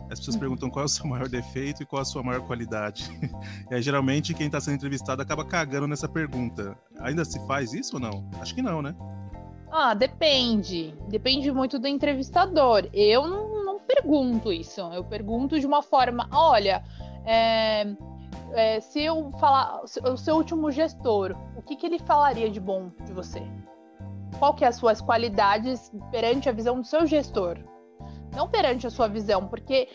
As 0.09 0.21
pessoas 0.21 0.37
perguntam 0.37 0.71
qual 0.71 0.85
é 0.85 0.87
o 0.87 0.89
seu 0.89 1.05
maior 1.05 1.29
defeito 1.29 1.83
e 1.83 1.87
qual 1.87 1.99
é 1.99 2.03
a 2.03 2.05
sua 2.05 2.23
maior 2.23 2.47
qualidade. 2.47 3.11
E 3.69 3.75
aí, 3.75 3.83
geralmente, 3.83 4.33
quem 4.33 4.47
está 4.47 4.61
sendo 4.61 4.75
entrevistado 4.77 5.21
acaba 5.21 5.45
cagando 5.45 5.89
nessa 5.89 6.09
pergunta. 6.09 6.79
Ainda 7.01 7.25
se 7.25 7.45
faz 7.49 7.75
isso 7.75 7.97
ou 7.97 8.01
não? 8.01 8.31
Acho 8.41 8.55
que 8.55 8.63
não, 8.63 8.81
né? 8.81 8.95
Ah, 9.73 9.93
depende. 9.93 10.95
Depende 11.09 11.51
muito 11.51 11.81
do 11.81 11.89
entrevistador. 11.89 12.89
Eu 12.93 13.27
não, 13.27 13.65
não 13.65 13.81
pergunto 13.81 14.53
isso. 14.53 14.81
Eu 14.81 15.03
pergunto 15.03 15.59
de 15.59 15.67
uma 15.67 15.83
forma: 15.83 16.29
olha, 16.31 16.85
é, 17.25 17.97
é, 18.53 18.81
se 18.81 19.03
eu 19.03 19.31
falar 19.39 19.83
o 19.83 20.17
seu 20.17 20.37
último 20.37 20.71
gestor, 20.71 21.37
o 21.57 21.63
que, 21.63 21.77
que 21.77 21.87
ele 21.87 21.99
falaria 21.99 22.51
de 22.51 22.61
bom 22.61 22.91
de 23.05 23.13
você? 23.13 23.43
Qual 24.39 24.55
que 24.55 24.65
é 24.65 24.69
as 24.69 24.77
suas 24.77 25.01
qualidades 25.01 25.91
perante 26.11 26.49
a 26.49 26.53
visão 26.53 26.81
do 26.81 26.87
seu 26.87 27.07
gestor? 27.07 27.59
Não 28.35 28.49
perante 28.49 28.87
a 28.87 28.91
sua 28.91 29.09
visão, 29.09 29.49
porque 29.49 29.89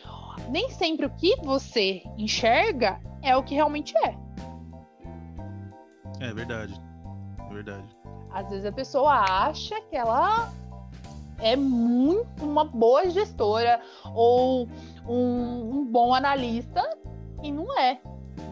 nem 0.49 0.69
sempre 0.69 1.05
o 1.05 1.09
que 1.09 1.35
você 1.43 2.01
enxerga 2.17 2.99
é 3.21 3.35
o 3.35 3.43
que 3.43 3.53
realmente 3.53 3.95
é. 3.97 4.17
É 6.19 6.33
verdade. 6.33 6.73
É 7.49 7.53
verdade. 7.53 7.97
Às 8.31 8.49
vezes 8.49 8.65
a 8.65 8.71
pessoa 8.71 9.11
acha 9.11 9.79
que 9.81 9.95
ela 9.95 10.51
é 11.39 11.55
muito 11.55 12.43
uma 12.43 12.63
boa 12.63 13.09
gestora 13.09 13.81
ou 14.13 14.67
um, 15.07 15.79
um 15.79 15.85
bom 15.85 16.13
analista 16.13 16.81
e 17.43 17.51
não 17.51 17.77
é, 17.77 17.99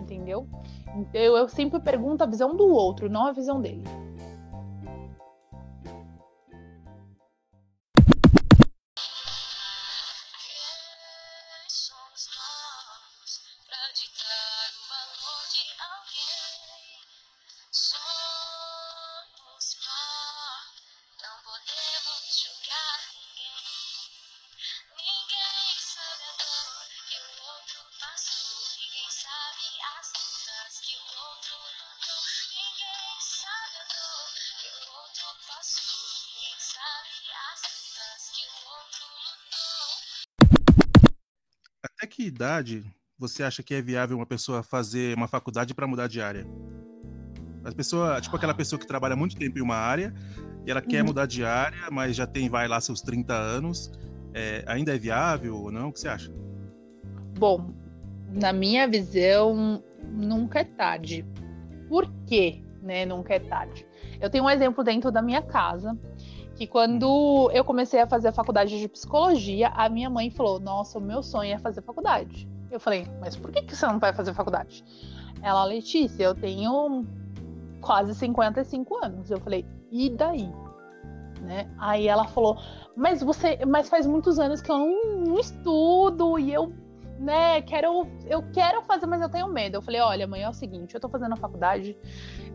entendeu? 0.09 0.47
Então 0.95 1.21
eu 1.21 1.47
sempre 1.47 1.79
pergunto 1.79 2.23
a 2.23 2.27
visão 2.27 2.55
do 2.55 2.67
outro, 2.67 3.09
não 3.09 3.27
a 3.27 3.31
visão 3.31 3.61
dele. 3.61 3.83
Idade 42.39 42.85
você 43.17 43.43
acha 43.43 43.61
que 43.61 43.73
é 43.73 43.81
viável 43.81 44.15
uma 44.15 44.25
pessoa 44.25 44.63
fazer 44.63 45.13
uma 45.17 45.27
faculdade 45.27 45.73
para 45.73 45.85
mudar 45.85 46.07
de 46.07 46.21
área? 46.21 46.47
A 47.65 47.71
pessoa, 47.73 48.21
tipo 48.21 48.33
aquela 48.33 48.53
pessoa 48.53 48.79
que 48.79 48.87
trabalha 48.87 49.13
muito 49.13 49.35
tempo 49.35 49.59
em 49.59 49.61
uma 49.61 49.75
área 49.75 50.13
e 50.65 50.71
ela 50.71 50.81
quer 50.81 51.01
uhum. 51.01 51.07
mudar 51.07 51.25
de 51.25 51.43
área, 51.43 51.91
mas 51.91 52.15
já 52.15 52.25
tem, 52.25 52.47
vai 52.47 52.65
lá, 52.65 52.79
seus 52.79 53.01
30 53.01 53.33
anos. 53.33 53.91
É, 54.33 54.63
ainda 54.67 54.95
é 54.95 54.97
viável 54.97 55.57
ou 55.57 55.69
não? 55.69 55.89
O 55.89 55.91
que 55.91 55.99
você 55.99 56.07
acha? 56.07 56.31
Bom, 57.37 57.73
na 58.31 58.53
minha 58.53 58.87
visão, 58.87 59.83
nunca 60.01 60.59
é 60.59 60.63
tarde. 60.63 61.25
Por 61.89 62.09
quê? 62.25 62.63
Né? 62.81 63.05
Nunca 63.05 63.33
é 63.33 63.39
tarde. 63.39 63.85
Eu 64.21 64.29
tenho 64.29 64.45
um 64.45 64.49
exemplo 64.49 64.81
dentro 64.81 65.11
da 65.11 65.21
minha 65.21 65.41
casa 65.41 65.97
que 66.59 66.67
quando 66.67 67.49
eu 67.53 67.63
comecei 67.63 68.01
a 68.01 68.05
fazer 68.05 68.27
a 68.27 68.31
faculdade 68.33 68.77
de 68.77 68.87
psicologia, 68.89 69.69
a 69.69 69.87
minha 69.87 70.09
mãe 70.09 70.29
falou: 70.29 70.59
Nossa, 70.59 70.97
o 70.97 71.01
meu 71.01 71.23
sonho 71.23 71.53
é 71.53 71.57
fazer 71.57 71.81
faculdade. 71.81 72.49
Eu 72.69 72.81
falei: 72.81 73.07
Mas 73.21 73.37
por 73.37 73.49
que, 73.49 73.61
que 73.61 73.73
você 73.73 73.87
não 73.87 73.97
vai 73.97 74.11
fazer 74.11 74.33
faculdade? 74.33 74.83
Ela, 75.41 75.63
Letícia, 75.63 76.21
eu 76.21 76.35
tenho 76.35 77.05
quase 77.79 78.13
55 78.13 79.05
anos. 79.05 79.31
Eu 79.31 79.39
falei: 79.39 79.65
E 79.89 80.09
daí? 80.09 80.51
Né? 81.41 81.71
Aí 81.79 82.09
ela 82.09 82.27
falou: 82.27 82.57
Mas 82.93 83.23
você, 83.23 83.65
mas 83.65 83.87
faz 83.87 84.05
muitos 84.05 84.37
anos 84.37 84.61
que 84.61 84.69
eu 84.69 84.77
não, 84.77 85.15
não 85.15 85.39
estudo 85.39 86.37
e 86.37 86.53
eu 86.53 86.73
né, 87.17 87.61
quero, 87.61 88.05
eu 88.27 88.43
quero 88.51 88.81
fazer, 88.81 89.05
mas 89.05 89.21
eu 89.21 89.29
tenho 89.29 89.47
medo. 89.47 89.75
Eu 89.75 89.81
falei, 89.81 90.01
olha, 90.01 90.27
mãe, 90.27 90.43
é 90.43 90.49
o 90.49 90.53
seguinte, 90.53 90.95
eu 90.95 91.01
tô 91.01 91.09
fazendo 91.09 91.33
a 91.33 91.37
faculdade, 91.37 91.97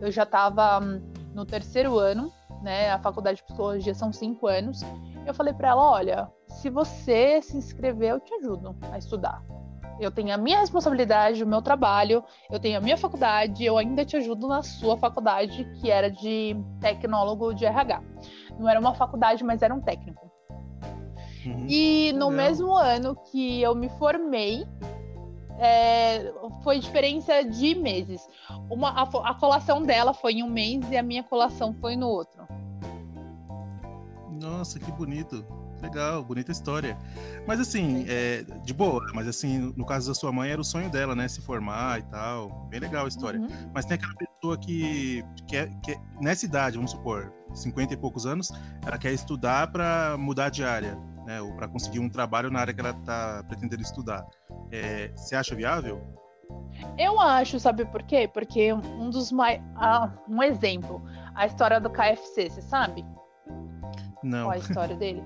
eu 0.01 0.11
já 0.11 0.25
tava 0.25 0.79
no 1.35 1.45
terceiro 1.45 1.99
ano, 1.99 2.31
né? 2.65 2.89
A 2.91 2.99
faculdade 2.99 3.37
de 3.37 3.43
psicologia 3.43 3.93
são 3.93 4.11
cinco 4.11 4.47
anos. 4.47 4.81
Eu 5.25 5.33
falei 5.33 5.53
para 5.53 5.69
ela, 5.69 5.91
olha, 5.91 6.29
se 6.49 6.69
você 6.69 7.39
se 7.41 7.55
inscrever, 7.55 8.09
eu 8.09 8.19
te 8.19 8.33
ajudo 8.33 8.75
a 8.91 8.97
estudar. 8.97 9.41
Eu 9.99 10.11
tenho 10.11 10.33
a 10.33 10.37
minha 10.37 10.59
responsabilidade, 10.59 11.41
o 11.43 11.47
meu 11.47 11.61
trabalho, 11.61 12.23
eu 12.51 12.59
tenho 12.59 12.77
a 12.77 12.81
minha 12.81 12.97
faculdade, 12.97 13.63
eu 13.63 13.77
ainda 13.77 14.03
te 14.03 14.17
ajudo 14.17 14.47
na 14.47 14.61
sua 14.61 14.97
faculdade, 14.97 15.63
que 15.79 15.89
era 15.89 16.09
de 16.11 16.57
tecnólogo 16.81 17.53
de 17.53 17.65
RH. 17.65 18.01
Não 18.59 18.67
era 18.67 18.79
uma 18.79 18.93
faculdade, 18.93 19.43
mas 19.43 19.61
era 19.61 19.73
um 19.73 19.79
técnico. 19.79 20.29
Uhum. 21.45 21.67
E 21.69 22.11
no 22.13 22.31
mesmo 22.31 22.75
ano 22.75 23.15
que 23.31 23.61
eu 23.61 23.75
me 23.75 23.87
formei, 23.89 24.65
é, 25.59 26.33
foi 26.61 26.79
diferença 26.79 27.43
de 27.43 27.75
meses. 27.75 28.27
Uma, 28.69 28.89
a, 28.89 29.03
a, 29.03 29.33
colação 29.35 29.81
dela 29.81 30.13
foi 30.13 30.33
em 30.33 30.43
um 30.43 30.49
mês 30.49 30.89
e 30.91 30.97
a 30.97 31.03
minha 31.03 31.23
colação 31.23 31.73
foi 31.75 31.95
no 31.95 32.09
outro. 32.09 32.44
Nossa, 34.39 34.79
que 34.79 34.91
bonito. 34.91 35.45
Legal, 35.81 36.23
bonita 36.23 36.51
história. 36.51 36.97
Mas 37.45 37.59
assim, 37.59 38.05
é, 38.07 38.43
de 38.63 38.73
boa, 38.73 39.05
mas 39.13 39.27
assim, 39.27 39.73
no 39.75 39.85
caso 39.85 40.07
da 40.07 40.15
sua 40.15 40.31
mãe, 40.31 40.49
era 40.49 40.59
o 40.59 40.63
sonho 40.63 40.89
dela, 40.89 41.15
né? 41.15 41.27
Se 41.27 41.41
formar 41.41 41.99
e 41.99 42.03
tal. 42.03 42.67
Bem 42.69 42.79
legal 42.79 43.05
a 43.05 43.07
história. 43.07 43.39
Uhum. 43.39 43.47
Mas 43.73 43.85
tem 43.85 43.95
aquela 43.95 44.15
pessoa 44.15 44.57
que, 44.57 45.23
quer, 45.47 45.69
que 45.81 45.97
nessa 46.21 46.45
idade, 46.45 46.77
vamos 46.77 46.91
supor, 46.91 47.31
50 47.53 47.93
e 47.93 47.97
poucos 47.97 48.25
anos, 48.25 48.51
ela 48.85 48.97
quer 48.97 49.13
estudar 49.13 49.71
para 49.71 50.15
mudar 50.17 50.49
de 50.49 50.63
área 50.63 50.97
né, 51.25 51.41
ou 51.41 51.51
para 51.53 51.67
conseguir 51.67 51.99
um 51.99 52.09
trabalho 52.09 52.51
na 52.51 52.59
área 52.59 52.73
que 52.73 52.79
ela 52.79 52.91
está 52.91 53.43
pretendendo 53.47 53.81
estudar. 53.81 54.25
É, 54.71 55.11
você 55.15 55.35
acha 55.35 55.55
viável? 55.55 56.01
Eu 56.97 57.19
acho, 57.19 57.59
sabe 57.59 57.85
por 57.85 58.03
quê? 58.03 58.29
Porque 58.31 58.71
um 58.71 59.09
dos 59.09 59.31
mais. 59.31 59.61
Ah, 59.75 60.11
um 60.27 60.43
exemplo, 60.43 61.01
a 61.33 61.45
história 61.45 61.79
do 61.79 61.89
KFC, 61.89 62.49
você 62.49 62.61
sabe? 62.61 63.05
Não. 64.25 64.45
Qual 64.45 64.51
a 64.51 64.57
história 64.57 64.95
dele? 64.95 65.23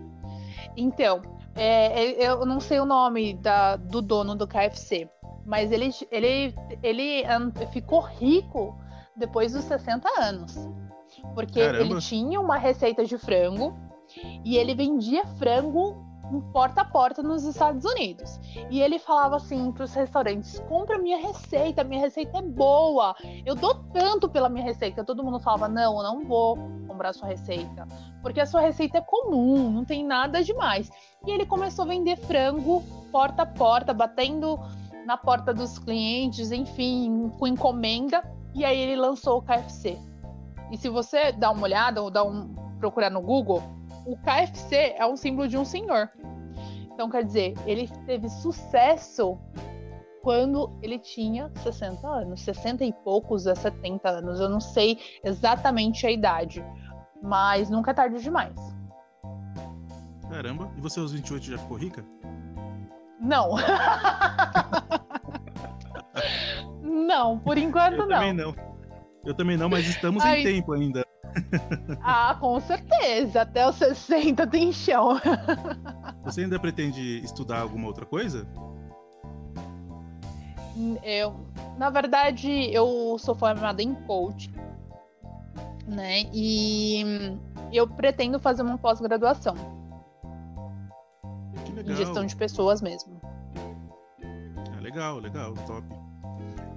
Então, 0.75 1.21
é, 1.55 2.12
eu 2.25 2.45
não 2.45 2.59
sei 2.59 2.79
o 2.79 2.85
nome 2.85 3.33
da, 3.33 3.77
do 3.77 4.01
dono 4.01 4.35
do 4.35 4.45
KFC, 4.45 5.09
mas 5.45 5.71
ele, 5.71 5.91
ele, 6.12 6.53
ele 6.83 7.23
ficou 7.71 8.01
rico 8.01 8.77
depois 9.15 9.53
dos 9.53 9.63
60 9.63 10.07
anos. 10.19 10.55
Porque 11.33 11.59
Caramba. 11.59 11.83
ele 11.83 12.01
tinha 12.01 12.39
uma 12.39 12.57
receita 12.57 13.03
de 13.05 13.17
frango 13.17 13.75
e 14.43 14.57
ele 14.57 14.75
vendia 14.75 15.25
frango 15.38 16.09
porta 16.53 16.81
a 16.81 16.85
porta 16.85 17.23
nos 17.23 17.43
Estados 17.43 17.83
Unidos. 17.83 18.39
E 18.69 18.81
ele 18.81 18.99
falava 18.99 19.38
assim 19.38 19.71
para 19.71 19.83
os 19.83 19.93
restaurantes: 19.93 20.59
compra 20.67 20.97
minha 20.97 21.17
receita, 21.17 21.83
minha 21.83 22.01
receita 22.01 22.38
é 22.38 22.41
boa, 22.41 23.15
eu 23.45 23.55
dou 23.55 23.73
tanto 23.91 24.29
pela 24.29 24.49
minha 24.49 24.63
receita. 24.63 25.03
Todo 25.03 25.23
mundo 25.23 25.39
falava: 25.39 25.67
não, 25.67 25.97
eu 25.97 26.03
não 26.03 26.25
vou 26.25 26.57
comprar 26.88 27.13
sua 27.13 27.27
receita, 27.27 27.88
porque 28.21 28.39
a 28.39 28.45
sua 28.45 28.62
receita 28.62 28.97
é 28.97 29.01
comum, 29.01 29.69
não 29.69 29.86
tem 29.86 30.03
nada 30.03 30.43
demais. 30.43 30.89
E 31.25 31.32
ele 31.32 31.45
começou 31.45 31.86
a 31.86 31.88
vender 31.88 32.17
frango 32.17 32.84
porta 33.12 33.43
a 33.43 33.45
porta, 33.45 33.93
batendo 33.93 34.60
na 35.05 35.17
porta 35.17 35.53
dos 35.53 35.79
clientes, 35.79 36.51
enfim, 36.51 37.32
com 37.38 37.47
encomenda. 37.47 38.23
E 38.53 38.65
aí 38.65 38.77
ele 38.77 38.95
lançou 38.95 39.39
o 39.39 39.41
KFC. 39.41 39.97
E 40.71 40.77
se 40.77 40.89
você 40.89 41.32
dá 41.32 41.51
uma 41.51 41.63
olhada 41.63 42.01
ou 42.01 42.12
dá 42.12 42.23
um 42.23 42.53
procurar 42.79 43.10
no 43.10 43.21
Google, 43.21 43.62
o 44.05 44.15
KFC 44.17 44.95
é 44.97 45.05
um 45.05 45.15
símbolo 45.15 45.47
de 45.47 45.58
um 45.58 45.65
senhor. 45.65 46.10
Então, 46.93 47.10
quer 47.10 47.23
dizer, 47.23 47.53
ele 47.65 47.88
teve 48.05 48.29
sucesso 48.29 49.38
quando 50.21 50.71
ele 50.82 50.99
tinha 50.99 51.49
60 51.63 52.08
anos, 52.08 52.41
60 52.41 52.84
e 52.84 52.91
poucos 52.91 53.47
a 53.47 53.55
70 53.55 54.10
anos. 54.10 54.39
Eu 54.39 54.49
não 54.49 54.60
sei 54.60 54.99
exatamente 55.23 56.05
a 56.05 56.12
idade, 56.12 56.63
mas 57.21 57.69
nunca 57.69 57.91
é 57.91 57.93
tarde 57.93 58.21
demais. 58.21 58.55
Caramba, 60.29 60.71
e 60.77 60.82
você 60.82 60.99
aos 60.99 61.12
28 61.12 61.45
já 61.45 61.58
ficou 61.58 61.77
rica? 61.77 62.05
Não. 63.19 63.55
não, 66.84 67.39
por 67.39 67.58
enquanto 67.58 67.93
Eu 67.93 68.08
não. 68.08 68.15
Também 68.15 68.34
não. 68.34 68.55
Eu 69.25 69.34
também 69.34 69.58
não, 69.58 69.67
mas 69.67 69.88
estamos 69.88 70.23
Ai... 70.23 70.41
em 70.41 70.43
tempo 70.43 70.73
ainda. 70.73 71.03
Ah, 72.01 72.36
com 72.39 72.60
certeza. 72.60 73.41
Até 73.41 73.67
os 73.67 73.75
60 73.75 74.47
tem 74.47 74.71
chão. 74.71 75.19
Você 76.23 76.41
ainda 76.41 76.60
pretende 76.60 77.19
estudar 77.23 77.62
alguma 77.62 77.88
outra 77.88 78.05
coisa? 78.05 78.47
Eu, 81.03 81.36
na 81.77 81.89
verdade, 81.89 82.73
eu 82.73 83.17
sou 83.19 83.36
formada 83.36 83.82
em 83.82 83.93
coaching, 83.93 84.53
né? 85.89 86.23
E 86.34 87.04
eu 87.71 87.88
pretendo 87.88 88.39
fazer 88.39 88.62
uma 88.62 88.78
pós-graduação. 88.78 89.56
Em 91.86 91.95
gestão 91.95 92.25
de 92.25 92.36
pessoas 92.36 92.82
mesmo. 92.82 93.19
Ah, 94.75 94.80
legal, 94.82 95.17
legal, 95.19 95.54
top. 95.65 95.88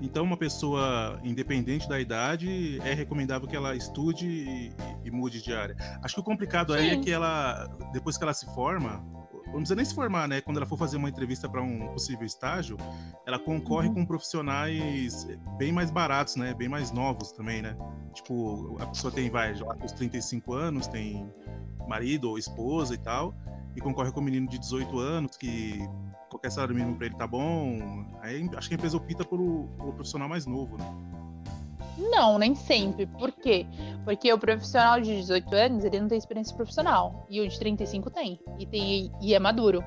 Então, 0.00 0.24
uma 0.24 0.36
pessoa 0.36 1.20
independente 1.22 1.88
da 1.88 2.00
idade, 2.00 2.80
é 2.84 2.92
recomendável 2.92 3.46
que 3.46 3.54
ela 3.54 3.76
estude 3.76 4.72
e 5.04 5.10
mude 5.10 5.40
de 5.40 5.54
área. 5.54 5.76
Acho 6.02 6.16
que 6.16 6.20
o 6.20 6.24
complicado 6.24 6.72
Sim. 6.72 6.78
aí 6.80 6.90
é 6.90 6.96
que 6.96 7.10
ela, 7.10 7.68
depois 7.92 8.16
que 8.16 8.24
ela 8.24 8.34
se 8.34 8.46
forma, 8.46 9.04
não 9.52 9.58
precisa 9.58 9.76
nem 9.76 9.84
se 9.84 9.94
formar, 9.94 10.26
né? 10.26 10.40
Quando 10.40 10.56
ela 10.56 10.66
for 10.66 10.78
fazer 10.78 10.96
uma 10.96 11.08
entrevista 11.08 11.48
para 11.48 11.62
um 11.62 11.88
possível 11.88 12.24
estágio, 12.24 12.76
ela 13.26 13.38
concorre 13.38 13.88
uhum. 13.88 13.94
com 13.94 14.06
profissionais 14.06 15.26
bem 15.58 15.72
mais 15.72 15.90
baratos, 15.90 16.36
né? 16.36 16.54
Bem 16.54 16.68
mais 16.68 16.90
novos 16.90 17.32
também, 17.32 17.62
né? 17.62 17.76
Tipo, 18.14 18.76
a 18.80 18.86
pessoa 18.86 19.12
tem, 19.12 19.30
vai, 19.30 19.54
já 19.54 19.64
os 19.84 19.92
35 19.92 20.54
anos, 20.54 20.86
tem 20.86 21.30
marido 21.86 22.30
ou 22.30 22.38
esposa 22.38 22.94
e 22.94 22.98
tal, 22.98 23.34
e 23.76 23.80
concorre 23.80 24.10
com 24.12 24.20
um 24.20 24.24
menino 24.24 24.48
de 24.48 24.58
18 24.58 24.98
anos 24.98 25.36
que 25.36 25.78
qualquer 26.30 26.50
salário 26.50 26.74
mínimo 26.74 26.96
para 26.96 27.06
ele 27.06 27.16
tá 27.16 27.26
bom. 27.26 28.06
Aí 28.20 28.48
acho 28.56 28.68
que 28.68 28.74
a 28.74 28.76
empresa 28.76 28.96
opta 28.96 29.24
pelo, 29.24 29.68
pelo 29.76 29.92
profissional 29.92 30.28
mais 30.28 30.46
novo, 30.46 30.78
né? 30.78 31.21
Não, 32.10 32.38
nem 32.38 32.54
sempre. 32.54 33.06
Por 33.06 33.30
quê? 33.32 33.66
Porque 34.04 34.32
o 34.32 34.38
profissional 34.38 35.00
de 35.00 35.16
18 35.16 35.54
anos, 35.54 35.84
ele 35.84 36.00
não 36.00 36.08
tem 36.08 36.18
experiência 36.18 36.54
profissional. 36.56 37.26
E 37.30 37.40
o 37.40 37.48
de 37.48 37.58
35 37.58 38.10
tem. 38.10 38.38
E, 38.58 38.66
tem, 38.66 39.12
e 39.20 39.34
é 39.34 39.38
maduro. 39.38 39.82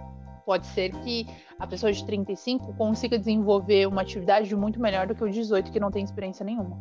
Pode 0.45 0.67
ser 0.67 0.91
que 0.99 1.28
a 1.60 1.65
pessoa 1.65 1.91
de 1.91 2.06
35 2.06 2.73
consiga 2.75 3.17
desenvolver 3.17 3.88
uma 3.88 4.01
atividade 4.01 4.56
muito 4.56 4.80
melhor 4.80 5.08
do 5.08 5.15
que 5.15 5.23
o 5.23 5.28
de 5.28 5.34
18, 5.34 5.71
que 5.71 5.80
não 5.80 5.89
tem 5.89 6.04
experiência 6.04 6.45
nenhuma. 6.45 6.78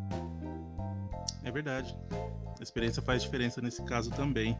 É 1.43 1.51
verdade. 1.51 1.97
A 2.59 2.63
experiência 2.63 3.03
faz 3.03 3.23
diferença 3.23 3.61
nesse 3.61 3.83
caso 3.85 4.11
também. 4.11 4.57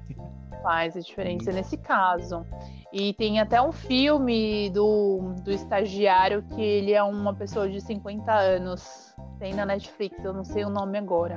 Faz 0.63 0.97
a 0.97 1.01
diferença 1.01 1.51
hum. 1.51 1.55
nesse 1.55 1.77
caso. 1.77 2.45
E 2.93 3.13
tem 3.15 3.41
até 3.41 3.61
um 3.61 3.73
filme 3.73 4.71
do, 4.71 5.35
do 5.43 5.51
estagiário 5.51 6.43
que 6.43 6.61
ele 6.61 6.93
é 6.93 7.03
uma 7.03 7.35
pessoa 7.35 7.69
de 7.69 7.81
50 7.81 8.33
anos. 8.33 9.14
Tem 9.45 9.53
na 9.53 9.67
Netflix, 9.67 10.25
eu 10.25 10.33
não 10.33 10.43
sei 10.43 10.65
o 10.65 10.71
nome 10.71 10.97
agora. 10.97 11.35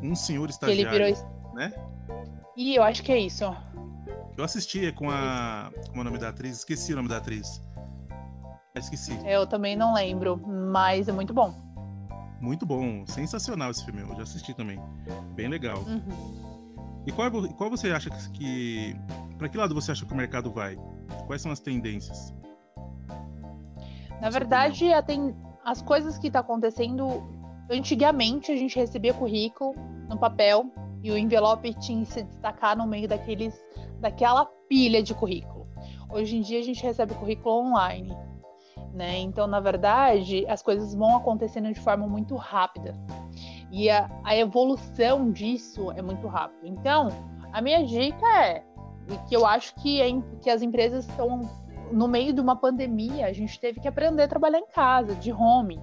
Um 0.00 0.14
senhor 0.14 0.48
estagiário, 0.48 1.04
ele 1.04 1.14
virou... 1.14 1.52
né? 1.52 1.72
E 2.56 2.76
eu 2.76 2.82
acho 2.84 3.02
que 3.02 3.10
é 3.10 3.18
isso. 3.18 3.42
Eu 4.38 4.44
assisti 4.44 4.86
é 4.86 4.92
com 4.92 5.10
a. 5.10 5.72
Como 5.88 5.98
é 5.98 6.00
o 6.02 6.04
nome 6.04 6.18
da 6.18 6.28
atriz? 6.28 6.58
Esqueci 6.58 6.92
o 6.92 6.96
nome 6.96 7.08
da 7.08 7.16
atriz. 7.16 7.60
Esqueci. 8.76 9.18
Eu 9.26 9.48
também 9.48 9.74
não 9.74 9.92
lembro, 9.92 10.40
mas 10.46 11.08
é 11.08 11.12
muito 11.12 11.34
bom. 11.34 11.52
Muito 12.40 12.64
bom, 12.64 13.04
sensacional 13.04 13.72
esse 13.72 13.84
filme. 13.84 14.02
Eu 14.02 14.14
já 14.14 14.22
assisti 14.22 14.54
também. 14.54 14.80
Bem 15.34 15.48
legal. 15.48 15.78
Uhum. 15.78 17.02
E 17.04 17.10
qual, 17.10 17.28
qual 17.56 17.68
você 17.68 17.90
acha 17.90 18.10
que. 18.32 18.94
Para 19.38 19.48
que 19.48 19.58
lado 19.58 19.74
você 19.74 19.90
acha 19.90 20.06
que 20.06 20.12
o 20.12 20.16
mercado 20.16 20.52
vai? 20.52 20.78
Quais 21.26 21.42
são 21.42 21.50
as 21.50 21.58
tendências? 21.58 22.32
Na 24.20 24.30
verdade, 24.30 24.84
tem 25.04 25.34
as 25.64 25.82
coisas 25.82 26.18
que 26.18 26.30
tá 26.30 26.40
acontecendo. 26.40 27.22
Antigamente 27.70 28.52
a 28.52 28.56
gente 28.56 28.76
recebia 28.76 29.14
currículo 29.14 29.74
no 30.08 30.18
papel 30.18 30.66
e 31.02 31.10
o 31.10 31.16
envelope 31.16 31.72
tinha 31.74 32.04
que 32.04 32.12
se 32.12 32.22
destacar 32.22 32.76
no 32.76 32.86
meio 32.86 33.08
daqueles, 33.08 33.54
daquela 34.00 34.44
pilha 34.68 35.02
de 35.02 35.14
currículo. 35.14 35.66
Hoje 36.10 36.36
em 36.36 36.40
dia 36.42 36.58
a 36.58 36.62
gente 36.62 36.82
recebe 36.82 37.14
currículo 37.14 37.54
online 37.54 38.14
né? 38.92 39.18
Então, 39.18 39.46
na 39.46 39.60
verdade, 39.60 40.46
as 40.46 40.62
coisas 40.62 40.94
vão 40.94 41.16
acontecendo 41.16 41.72
de 41.72 41.80
forma 41.80 42.06
muito 42.06 42.36
rápida. 42.36 42.94
E 43.70 43.88
a, 43.88 44.10
a 44.22 44.36
evolução 44.36 45.30
disso 45.30 45.90
é 45.92 46.02
muito 46.02 46.26
rápida. 46.26 46.68
Então, 46.68 47.08
a 47.52 47.60
minha 47.60 47.84
dica 47.84 48.26
é 48.44 48.62
que 49.28 49.34
eu 49.34 49.46
acho 49.46 49.74
que, 49.76 50.00
é, 50.00 50.08
que 50.42 50.50
as 50.50 50.62
empresas 50.62 51.08
estão 51.08 51.40
no 51.92 52.08
meio 52.08 52.32
de 52.32 52.40
uma 52.40 52.56
pandemia, 52.56 53.26
a 53.26 53.32
gente 53.32 53.58
teve 53.60 53.80
que 53.80 53.88
aprender 53.88 54.22
a 54.22 54.28
trabalhar 54.28 54.58
em 54.58 54.66
casa, 54.66 55.14
de 55.14 55.32
home. 55.32 55.80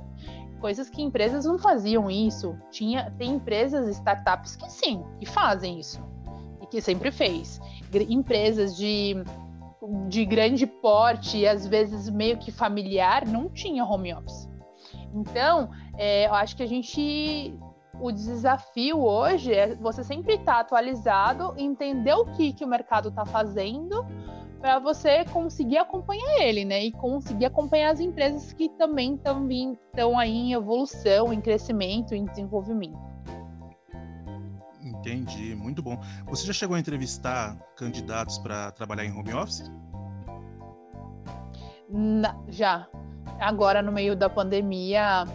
Coisas 0.59 0.89
que 0.89 1.01
empresas 1.01 1.45
não 1.45 1.57
faziam 1.57 2.09
isso. 2.11 2.57
Tinha, 2.69 3.11
tem 3.17 3.35
empresas, 3.35 3.87
startups 3.95 4.55
que 4.55 4.69
sim, 4.69 5.03
que 5.19 5.25
fazem 5.25 5.79
isso. 5.79 6.01
E 6.61 6.67
que 6.67 6.81
sempre 6.81 7.11
fez. 7.11 7.61
Empresas 8.09 8.75
de 8.75 9.23
de 10.07 10.25
grande 10.25 10.67
porte 10.67 11.47
às 11.47 11.65
vezes 11.65 12.09
meio 12.09 12.37
que 12.37 12.51
familiar 12.51 13.25
não 13.25 13.49
tinha 13.49 13.85
home 13.85 14.13
office. 14.13 14.49
Então, 15.13 15.69
é, 15.97 16.27
eu 16.27 16.33
acho 16.33 16.55
que 16.55 16.63
a 16.63 16.67
gente. 16.67 17.53
O 18.01 18.11
desafio 18.11 19.01
hoje 19.01 19.53
é 19.53 19.75
você 19.75 20.03
sempre 20.03 20.35
estar 20.35 20.53
tá 20.53 20.59
atualizado, 20.61 21.53
entender 21.57 22.13
o 22.13 22.25
que, 22.25 22.53
que 22.53 22.63
o 22.63 22.67
mercado 22.67 23.09
está 23.09 23.25
fazendo 23.25 24.05
para 24.59 24.79
você 24.79 25.25
conseguir 25.25 25.77
acompanhar 25.77 26.41
ele, 26.41 26.65
né? 26.65 26.83
E 26.83 26.91
conseguir 26.91 27.45
acompanhar 27.45 27.91
as 27.91 27.99
empresas 27.99 28.53
que 28.53 28.69
também 28.69 29.15
estão 29.15 30.17
aí 30.17 30.31
em 30.31 30.53
evolução, 30.53 31.33
em 31.33 31.41
crescimento, 31.41 32.13
em 32.13 32.25
desenvolvimento. 32.25 32.99
Entendi, 34.81 35.55
muito 35.55 35.81
bom. 35.81 35.97
Você 36.27 36.45
já 36.45 36.53
chegou 36.53 36.75
a 36.75 36.79
entrevistar 36.79 37.57
candidatos 37.75 38.37
para 38.37 38.71
trabalhar 38.71 39.05
em 39.05 39.11
home 39.11 39.33
office? 39.33 39.71
Na, 41.89 42.37
já. 42.49 42.87
Agora, 43.39 43.81
no 43.81 43.91
meio 43.91 44.15
da 44.15 44.29
pandemia, 44.29 45.25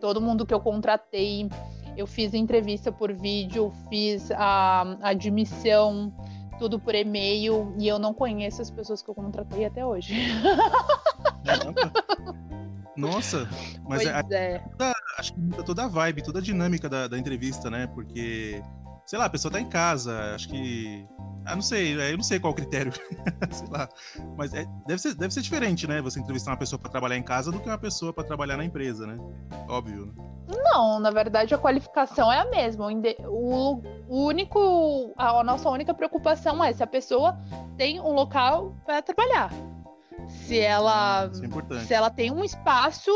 todo 0.00 0.20
mundo 0.20 0.44
que 0.44 0.52
eu 0.52 0.60
contratei, 0.60 1.48
eu 1.96 2.06
fiz 2.06 2.34
entrevista 2.34 2.90
por 2.92 3.12
vídeo, 3.12 3.72
fiz 3.88 4.30
a, 4.32 4.96
admissão, 5.02 6.12
tudo 6.58 6.78
por 6.78 6.94
e-mail, 6.94 7.74
e 7.78 7.88
eu 7.88 7.98
não 7.98 8.14
conheço 8.14 8.62
as 8.62 8.70
pessoas 8.70 9.02
que 9.02 9.10
eu 9.10 9.14
contratei 9.14 9.64
até 9.64 9.84
hoje. 9.84 10.14
Nossa, 12.96 13.48
mas 13.88 14.06
é, 14.06 14.22
é. 14.30 14.58
Toda, 14.58 14.92
acho 15.18 15.34
que 15.34 15.40
muda 15.40 15.62
toda 15.64 15.84
a 15.84 15.88
vibe, 15.88 16.22
toda 16.22 16.38
a 16.38 16.42
dinâmica 16.42 16.88
da, 16.88 17.08
da 17.08 17.18
entrevista, 17.18 17.68
né? 17.68 17.88
Porque 17.88 18.62
sei 19.06 19.18
lá, 19.18 19.26
a 19.26 19.30
pessoa 19.30 19.52
tá 19.52 19.60
em 19.60 19.68
casa, 19.68 20.34
acho 20.34 20.48
que. 20.48 21.06
Ah, 21.46 21.54
não 21.54 21.62
sei, 21.62 22.00
é, 22.00 22.12
eu 22.12 22.16
não 22.16 22.24
sei 22.24 22.40
qual 22.40 22.54
o 22.54 22.56
critério, 22.56 22.90
sei 23.52 23.68
lá. 23.68 23.88
Mas 24.36 24.54
é, 24.54 24.64
deve, 24.86 24.98
ser, 25.00 25.14
deve 25.14 25.34
ser 25.34 25.42
diferente, 25.42 25.86
né? 25.86 26.00
Você 26.00 26.18
entrevistar 26.18 26.52
uma 26.52 26.56
pessoa 26.56 26.78
para 26.78 26.90
trabalhar 26.90 27.18
em 27.18 27.22
casa 27.22 27.52
do 27.52 27.60
que 27.60 27.68
uma 27.68 27.76
pessoa 27.76 28.14
para 28.14 28.24
trabalhar 28.24 28.56
na 28.56 28.64
empresa, 28.64 29.06
né? 29.06 29.18
Óbvio. 29.68 30.06
Né? 30.06 30.12
Não, 30.64 30.98
na 31.00 31.10
verdade 31.10 31.54
a 31.54 31.58
qualificação 31.58 32.32
é 32.32 32.38
a 32.38 32.50
mesma. 32.50 32.88
O, 33.26 33.82
o 34.08 34.24
único, 34.24 35.12
a 35.16 35.44
nossa 35.44 35.68
única 35.68 35.92
preocupação 35.92 36.64
é 36.64 36.72
se 36.72 36.82
a 36.82 36.86
pessoa 36.86 37.38
tem 37.76 38.00
um 38.00 38.12
local 38.12 38.74
para 38.86 39.02
trabalhar. 39.02 39.50
Se 40.28 40.58
ela, 40.58 41.30
é 41.30 41.80
se 41.80 41.92
ela 41.92 42.08
tem 42.08 42.30
um 42.30 42.42
espaço 42.42 43.10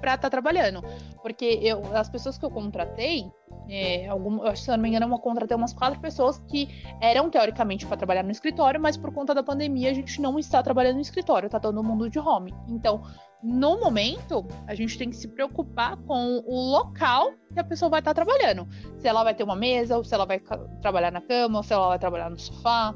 para 0.00 0.14
estar 0.14 0.18
tá 0.18 0.30
trabalhando. 0.30 0.82
Porque 1.20 1.58
eu, 1.62 1.82
as 1.94 2.08
pessoas 2.08 2.38
que 2.38 2.44
eu 2.44 2.50
contratei, 2.50 3.30
é, 3.68 4.06
algum, 4.08 4.54
se 4.54 4.70
eu 4.70 4.76
não 4.76 4.82
me 4.82 4.88
engano, 4.88 5.12
eu 5.12 5.18
contratei 5.18 5.56
umas 5.56 5.72
quatro 5.72 6.00
pessoas 6.00 6.38
que 6.48 6.68
eram 7.00 7.28
teoricamente 7.28 7.86
para 7.86 7.96
trabalhar 7.96 8.22
no 8.22 8.30
escritório, 8.30 8.80
mas 8.80 8.96
por 8.96 9.12
conta 9.12 9.34
da 9.34 9.42
pandemia 9.42 9.90
a 9.90 9.94
gente 9.94 10.20
não 10.20 10.38
está 10.38 10.62
trabalhando 10.62 10.96
no 10.96 11.00
escritório, 11.00 11.46
está 11.46 11.58
todo 11.58 11.82
mundo 11.82 12.08
de 12.08 12.18
home. 12.18 12.54
Então, 12.68 13.02
no 13.42 13.78
momento, 13.78 14.46
a 14.66 14.74
gente 14.74 14.96
tem 14.96 15.10
que 15.10 15.16
se 15.16 15.28
preocupar 15.28 15.96
com 15.98 16.42
o 16.46 16.70
local 16.70 17.32
que 17.52 17.60
a 17.60 17.64
pessoa 17.64 17.88
vai 17.90 18.00
estar 18.00 18.14
tá 18.14 18.24
trabalhando. 18.24 18.66
Se 18.98 19.06
ela 19.06 19.22
vai 19.22 19.34
ter 19.34 19.44
uma 19.44 19.56
mesa, 19.56 19.96
ou 19.96 20.04
se 20.04 20.14
ela 20.14 20.24
vai 20.24 20.40
trabalhar 20.80 21.10
na 21.10 21.20
cama, 21.20 21.58
ou 21.58 21.62
se 21.62 21.72
ela 21.72 21.88
vai 21.88 21.98
trabalhar 21.98 22.30
no 22.30 22.38
sofá, 22.38 22.94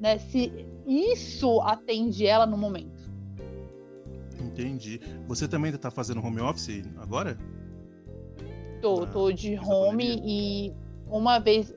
né? 0.00 0.18
Se 0.18 0.66
isso 0.86 1.60
atende 1.60 2.26
ela 2.26 2.46
no 2.46 2.56
momento. 2.56 3.12
Entendi. 4.40 5.00
Você 5.28 5.46
também 5.46 5.72
está 5.72 5.90
fazendo 5.90 6.24
home 6.24 6.40
office 6.40 6.82
agora? 6.98 7.38
Tô, 8.82 9.06
tô 9.06 9.32
de 9.32 9.56
home 9.56 10.20
e 10.24 10.74
uma 11.08 11.38
vez 11.38 11.72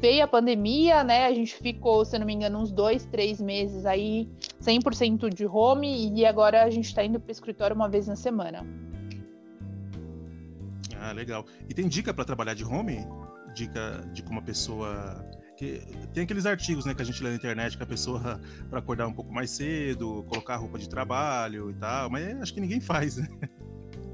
veio 0.00 0.22
a 0.22 0.28
pandemia, 0.28 1.02
né? 1.02 1.24
A 1.24 1.32
gente 1.32 1.56
ficou, 1.56 2.04
se 2.04 2.18
não 2.18 2.26
me 2.26 2.34
engano, 2.34 2.58
uns 2.58 2.70
dois, 2.70 3.06
três 3.06 3.40
meses 3.40 3.86
aí, 3.86 4.28
100% 4.60 5.32
de 5.32 5.46
home, 5.46 6.12
e 6.14 6.26
agora 6.26 6.62
a 6.62 6.70
gente 6.70 6.94
tá 6.94 7.02
indo 7.02 7.18
pro 7.18 7.32
escritório 7.32 7.74
uma 7.74 7.88
vez 7.88 8.06
na 8.06 8.16
semana. 8.16 8.66
Ah, 11.00 11.12
legal. 11.12 11.46
E 11.68 11.74
tem 11.74 11.88
dica 11.88 12.12
para 12.12 12.24
trabalhar 12.24 12.54
de 12.54 12.64
home? 12.64 12.98
Dica 13.54 14.06
de 14.12 14.22
como 14.22 14.40
a 14.40 14.42
pessoa. 14.42 15.24
Que 15.56 15.80
tem 16.12 16.24
aqueles 16.24 16.44
artigos 16.44 16.84
né, 16.84 16.94
que 16.94 17.00
a 17.00 17.04
gente 17.04 17.22
lê 17.22 17.30
na 17.30 17.36
internet 17.36 17.78
que 17.78 17.82
a 17.82 17.86
pessoa, 17.86 18.38
para 18.68 18.78
acordar 18.78 19.06
um 19.06 19.12
pouco 19.12 19.32
mais 19.32 19.50
cedo, 19.50 20.22
colocar 20.28 20.56
roupa 20.56 20.78
de 20.78 20.86
trabalho 20.86 21.70
e 21.70 21.74
tal, 21.74 22.10
mas 22.10 22.42
acho 22.42 22.52
que 22.52 22.60
ninguém 22.60 22.80
faz, 22.80 23.16
né? 23.16 23.26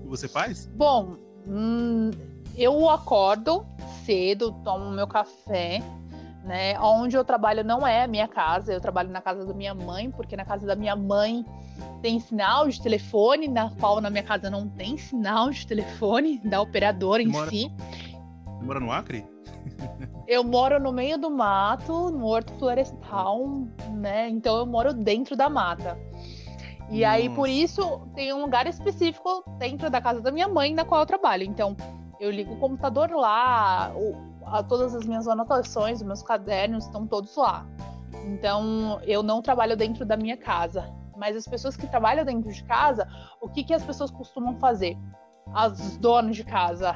E 0.05 0.07
você 0.07 0.29
faz? 0.29 0.67
Bom, 0.75 1.17
Hum, 1.47 2.11
eu 2.57 2.89
acordo 2.89 3.67
cedo, 4.05 4.53
tomo 4.65 4.91
meu 4.91 5.07
café, 5.07 5.83
né? 6.45 6.79
Onde 6.81 7.17
eu 7.17 7.25
trabalho 7.25 7.65
não 7.65 7.87
é 7.87 8.03
a 8.03 8.07
minha 8.07 8.29
casa, 8.29 8.73
eu 8.73 8.81
trabalho 8.81 9.11
na 9.11 9.21
casa 9.21 9.45
da 9.45 9.55
minha 9.55 9.75
mãe, 9.75 10.11
porque 10.11 10.37
na 10.37 10.45
casa 10.45 10.67
da 10.67 10.75
minha 10.75 10.97
mãe 10.97 11.45
tem 12.01 12.19
sinal 12.19 12.69
de 12.69 12.81
telefone, 12.81 13.49
na 13.49 13.71
qual 13.71 14.01
na 14.01 14.11
minha 14.11 14.23
casa 14.23 14.51
não 14.51 14.69
tem 14.69 14.97
sinal 14.99 15.51
de 15.51 15.67
telefone 15.67 16.39
da 16.45 16.61
operadora 16.61 17.23
em 17.23 17.29
mora, 17.29 17.49
si. 17.49 17.71
Você 18.59 18.65
mora 18.65 18.81
no 18.81 18.91
Acre? 18.91 19.25
Eu 20.27 20.45
moro 20.45 20.81
no 20.81 20.93
meio 20.93 21.19
do 21.19 21.31
mato, 21.31 22.11
no 22.11 22.27
Horto 22.27 22.53
Florestal, 22.55 23.47
né? 23.91 24.29
Então 24.29 24.57
eu 24.57 24.67
moro 24.67 24.93
dentro 24.93 25.37
da 25.37 25.49
mata. 25.49 25.99
E 26.93 27.01
Nossa. 27.01 27.15
aí, 27.15 27.31
por 27.31 27.49
isso, 27.49 28.01
tem 28.15 28.35
um 28.35 28.43
lugar 28.43 28.67
específico 28.67 29.43
dentro 29.59 29.89
da 29.89 29.99
casa 29.99 30.21
da 30.21 30.31
minha 30.31 30.47
mãe 30.47 30.75
na 30.75 30.85
qual 30.85 31.01
eu 31.01 31.07
trabalho. 31.07 31.43
Então, 31.43 31.75
eu 32.21 32.31
ligo 32.31 32.53
o 32.53 32.59
computador 32.59 33.11
lá, 33.11 33.91
o, 33.97 34.15
a, 34.45 34.63
todas 34.63 34.95
as 34.95 35.07
minhas 35.07 35.27
anotações, 35.27 36.03
os 36.03 36.07
meus 36.07 36.23
cadernos 36.23 36.85
estão 36.85 37.07
todos 37.07 37.35
lá. 37.35 37.67
Então, 38.27 39.01
eu 39.05 39.23
não 39.23 39.41
trabalho 39.41 39.75
dentro 39.75 40.05
da 40.05 40.19
minha 40.19 40.37
casa. 40.37 40.85
Mas 41.17 41.35
as 41.35 41.47
pessoas 41.47 41.77
que 41.77 41.87
trabalham 41.87 42.27
dentro 42.27 42.53
de 42.53 42.63
casa, 42.65 43.09
o 43.41 43.49
que, 43.49 43.65
que 43.65 43.73
as 43.73 43.83
pessoas 43.83 44.11
costumam 44.11 44.57
fazer? 44.57 44.99
As 45.55 45.97
donas 45.97 46.37
de 46.37 46.45
casa, 46.45 46.95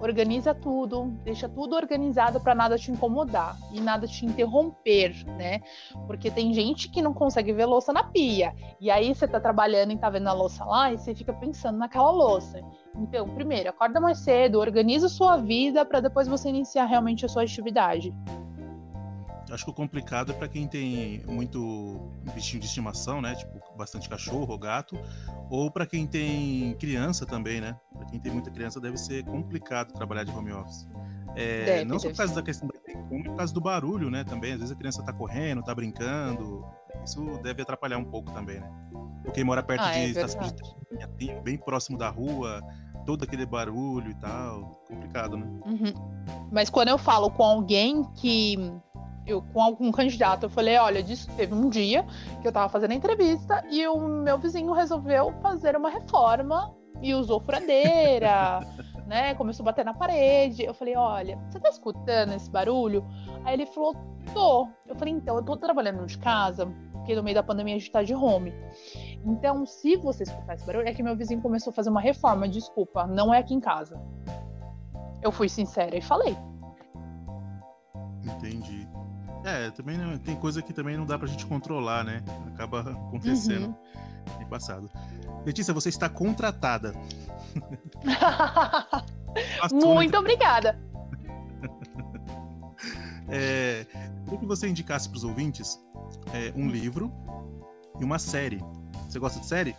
organiza 0.00 0.54
tudo, 0.54 1.06
deixa 1.22 1.48
tudo 1.48 1.76
organizado 1.76 2.40
para 2.40 2.54
nada 2.54 2.78
te 2.78 2.90
incomodar 2.90 3.56
e 3.72 3.80
nada 3.80 4.06
te 4.06 4.24
interromper, 4.24 5.24
né? 5.36 5.60
Porque 6.06 6.30
tem 6.30 6.52
gente 6.54 6.88
que 6.88 7.02
não 7.02 7.12
consegue 7.12 7.52
ver 7.52 7.66
louça 7.66 7.92
na 7.92 8.02
pia. 8.02 8.54
E 8.80 8.90
aí 8.90 9.14
você 9.14 9.28
tá 9.28 9.38
trabalhando 9.38 9.92
e 9.92 9.98
tá 9.98 10.08
vendo 10.08 10.28
a 10.28 10.32
louça 10.32 10.64
lá 10.64 10.92
e 10.92 10.98
você 10.98 11.14
fica 11.14 11.32
pensando 11.32 11.78
naquela 11.78 12.10
louça. 12.10 12.60
Então, 12.96 13.28
primeiro, 13.28 13.70
acorda 13.70 14.00
mais 14.00 14.18
cedo, 14.18 14.58
organiza 14.58 15.08
sua 15.08 15.36
vida 15.36 15.84
para 15.84 16.00
depois 16.00 16.26
você 16.26 16.48
iniciar 16.48 16.86
realmente 16.86 17.24
a 17.24 17.28
sua 17.28 17.42
atividade. 17.42 18.14
Acho 19.50 19.64
que 19.64 19.70
o 19.70 19.74
complicado 19.74 20.32
é 20.32 20.34
para 20.34 20.48
quem 20.48 20.66
tem 20.66 21.22
muito 21.26 22.12
bichinho 22.34 22.60
de 22.60 22.66
estimação, 22.66 23.20
né? 23.20 23.34
Tipo, 23.34 23.60
bastante 23.76 24.08
cachorro 24.08 24.52
ou 24.52 24.58
gato, 24.58 24.98
ou 25.50 25.70
para 25.70 25.86
quem 25.86 26.06
tem 26.06 26.74
criança 26.74 27.26
também, 27.26 27.60
né? 27.60 27.76
Para 27.92 28.06
quem 28.06 28.20
tem 28.20 28.32
muita 28.32 28.50
criança 28.50 28.80
deve 28.80 28.96
ser 28.96 29.24
complicado 29.24 29.92
trabalhar 29.92 30.24
de 30.24 30.30
home 30.30 30.52
office. 30.52 30.88
É, 31.36 31.64
deve, 31.64 31.84
não 31.84 31.98
só 31.98 32.08
por 32.10 32.16
causa 32.16 32.34
da 32.34 32.42
questão 32.42 32.68
da 32.68 32.80
como 33.10 33.24
por 33.24 33.36
causa 33.36 33.52
do 33.52 33.60
barulho, 33.60 34.08
né? 34.08 34.22
Também, 34.22 34.52
às 34.52 34.60
vezes 34.60 34.72
a 34.72 34.78
criança 34.78 35.02
tá 35.02 35.12
correndo, 35.12 35.62
tá 35.62 35.74
brincando. 35.74 36.64
Isso 37.04 37.38
deve 37.42 37.62
atrapalhar 37.62 37.98
um 37.98 38.04
pouco 38.04 38.30
também, 38.32 38.60
né? 38.60 38.70
Porque 39.22 39.32
quem 39.32 39.44
mora 39.44 39.62
perto 39.62 39.82
ah, 39.82 39.92
de, 39.92 40.18
é 40.98 41.06
de, 41.16 41.40
bem 41.42 41.58
próximo 41.58 41.98
da 41.98 42.08
rua, 42.08 42.62
todo 43.04 43.24
aquele 43.24 43.44
barulho 43.44 44.10
e 44.10 44.14
tal, 44.14 44.80
complicado, 44.86 45.36
né? 45.36 45.46
Uhum. 45.66 46.48
Mas 46.52 46.70
quando 46.70 46.88
eu 46.88 46.98
falo 46.98 47.30
com 47.30 47.42
alguém 47.42 48.04
que 48.14 48.56
eu 49.26 49.42
com 49.42 49.60
algum 49.60 49.90
candidato, 49.92 50.44
eu 50.44 50.50
falei, 50.50 50.76
olha, 50.78 51.02
disso 51.02 51.28
teve 51.36 51.54
um 51.54 51.68
dia 51.68 52.04
que 52.40 52.48
eu 52.48 52.52
tava 52.52 52.68
fazendo 52.68 52.92
a 52.92 52.94
entrevista 52.94 53.64
e 53.70 53.86
o 53.86 53.98
meu 53.98 54.38
vizinho 54.38 54.72
resolveu 54.72 55.32
fazer 55.42 55.76
uma 55.76 55.90
reforma 55.90 56.74
e 57.02 57.14
usou 57.14 57.40
furadeira, 57.40 58.60
né? 59.06 59.34
Começou 59.34 59.64
a 59.64 59.66
bater 59.66 59.84
na 59.84 59.94
parede. 59.94 60.64
Eu 60.64 60.74
falei, 60.74 60.96
olha, 60.96 61.38
você 61.48 61.58
tá 61.58 61.68
escutando 61.68 62.32
esse 62.32 62.50
barulho? 62.50 63.06
Aí 63.44 63.54
ele 63.54 63.66
falou, 63.66 63.94
tô. 64.32 64.68
Eu 64.86 64.94
falei, 64.96 65.14
então, 65.14 65.36
eu 65.36 65.42
tô 65.42 65.56
trabalhando 65.56 66.04
de 66.06 66.18
casa, 66.18 66.66
porque 66.92 67.14
no 67.14 67.22
meio 67.22 67.34
da 67.34 67.42
pandemia 67.42 67.74
a 67.74 67.78
gente 67.78 67.90
tá 67.90 68.02
de 68.02 68.14
home. 68.14 68.52
Então, 69.24 69.64
se 69.66 69.96
você 69.96 70.24
escutar 70.24 70.54
esse 70.54 70.66
barulho, 70.66 70.88
é 70.88 70.94
que 70.94 71.02
meu 71.02 71.16
vizinho 71.16 71.40
começou 71.40 71.70
a 71.70 71.74
fazer 71.74 71.90
uma 71.90 72.00
reforma, 72.00 72.48
desculpa, 72.48 73.06
não 73.06 73.32
é 73.32 73.38
aqui 73.38 73.54
em 73.54 73.60
casa. 73.60 74.00
Eu 75.22 75.30
fui 75.30 75.48
sincera 75.48 75.96
e 75.96 76.00
falei. 76.00 76.36
Entendi. 78.24 78.88
É, 79.44 79.70
também 79.70 79.96
não, 79.96 80.18
tem 80.18 80.36
coisa 80.36 80.60
que 80.60 80.72
também 80.72 80.96
não 80.96 81.06
dá 81.06 81.18
pra 81.18 81.26
gente 81.26 81.46
controlar, 81.46 82.04
né? 82.04 82.22
Acaba 82.54 82.80
acontecendo. 82.80 83.66
Uhum. 83.66 84.46
passado. 84.48 84.90
Letícia, 85.46 85.72
você 85.72 85.88
está 85.88 86.08
contratada. 86.08 86.92
Muito 89.72 90.16
obrigada. 90.16 90.78
É, 93.32 93.86
queria 94.24 94.40
que 94.40 94.46
você 94.46 94.68
indicasse 94.68 95.08
para 95.08 95.16
os 95.16 95.22
ouvintes 95.22 95.80
é, 96.34 96.52
um 96.56 96.68
livro 96.68 97.12
e 98.00 98.02
uma 98.02 98.18
série. 98.18 98.60
Você 99.08 99.20
gosta 99.20 99.38
de 99.38 99.46
série? 99.46 99.76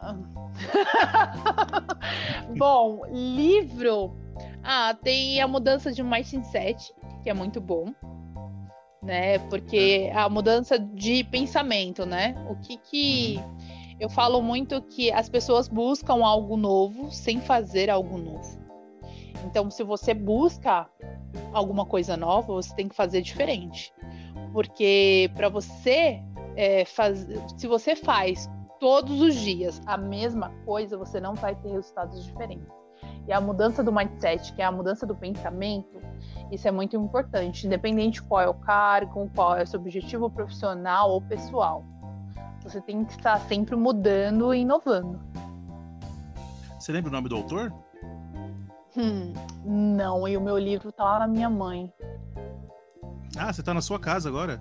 bom, 2.56 3.04
livro. 3.10 4.16
Ah, 4.62 4.96
tem 5.02 5.42
A 5.42 5.48
Mudança 5.48 5.90
de 5.90 6.00
Mindset, 6.00 6.94
que 7.24 7.28
é 7.28 7.34
muito 7.34 7.60
bom 7.60 7.92
né? 9.02 9.38
Porque 9.50 10.10
a 10.14 10.28
mudança 10.28 10.78
de 10.78 11.24
pensamento, 11.24 12.04
né? 12.04 12.34
O 12.50 12.56
que 12.56 12.76
que 12.76 13.36
uhum. 13.36 13.96
eu 14.00 14.08
falo 14.08 14.42
muito 14.42 14.80
que 14.82 15.12
as 15.12 15.28
pessoas 15.28 15.68
buscam 15.68 16.24
algo 16.24 16.56
novo 16.56 17.10
sem 17.10 17.40
fazer 17.40 17.90
algo 17.90 18.18
novo. 18.18 18.58
Então, 19.44 19.70
se 19.70 19.82
você 19.82 20.12
busca 20.12 20.86
alguma 21.52 21.86
coisa 21.86 22.16
nova, 22.16 22.52
você 22.52 22.74
tem 22.74 22.88
que 22.88 22.94
fazer 22.94 23.22
diferente. 23.22 23.92
Porque 24.52 25.30
para 25.34 25.48
você 25.48 26.22
é, 26.56 26.84
fazer, 26.84 27.40
se 27.56 27.66
você 27.66 27.94
faz 27.94 28.50
todos 28.80 29.20
os 29.20 29.34
dias 29.34 29.80
a 29.86 29.96
mesma 29.96 30.50
coisa, 30.64 30.96
você 30.96 31.20
não 31.20 31.34
vai 31.34 31.54
ter 31.54 31.70
resultados 31.70 32.24
diferentes. 32.24 32.66
E 33.26 33.32
a 33.32 33.40
mudança 33.40 33.84
do 33.84 33.92
mindset, 33.92 34.52
que 34.54 34.62
é 34.62 34.64
a 34.64 34.72
mudança 34.72 35.06
do 35.06 35.14
pensamento, 35.14 36.00
isso 36.50 36.66
é 36.66 36.70
muito 36.70 36.96
importante, 36.96 37.66
independente 37.66 38.22
qual 38.22 38.40
é 38.40 38.48
o 38.48 38.54
cargo, 38.54 39.30
qual 39.34 39.56
é 39.56 39.62
o 39.62 39.66
seu 39.66 39.78
objetivo 39.80 40.30
profissional 40.30 41.10
ou 41.10 41.20
pessoal. 41.20 41.84
Você 42.62 42.80
tem 42.80 43.04
que 43.04 43.12
estar 43.12 43.38
sempre 43.40 43.76
mudando 43.76 44.54
e 44.54 44.60
inovando. 44.60 45.20
Você 46.78 46.92
lembra 46.92 47.10
o 47.10 47.12
nome 47.12 47.28
do 47.28 47.36
autor? 47.36 47.72
Hum, 48.96 49.32
não, 49.64 50.26
e 50.26 50.36
o 50.36 50.40
meu 50.40 50.58
livro 50.58 50.90
tá 50.90 51.04
lá 51.04 51.18
na 51.20 51.28
minha 51.28 51.50
mãe. 51.50 51.92
Ah, 53.36 53.52
você 53.52 53.62
tá 53.62 53.74
na 53.74 53.80
sua 53.80 53.98
casa 53.98 54.28
agora? 54.28 54.60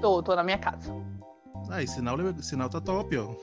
Tô, 0.00 0.22
tô 0.22 0.34
na 0.36 0.44
minha 0.44 0.58
casa. 0.58 0.94
Ah, 1.70 1.82
e 1.82 1.86
sinal, 1.86 2.16
sinal 2.40 2.68
tá 2.68 2.80
top, 2.80 3.16
ó. 3.16 3.34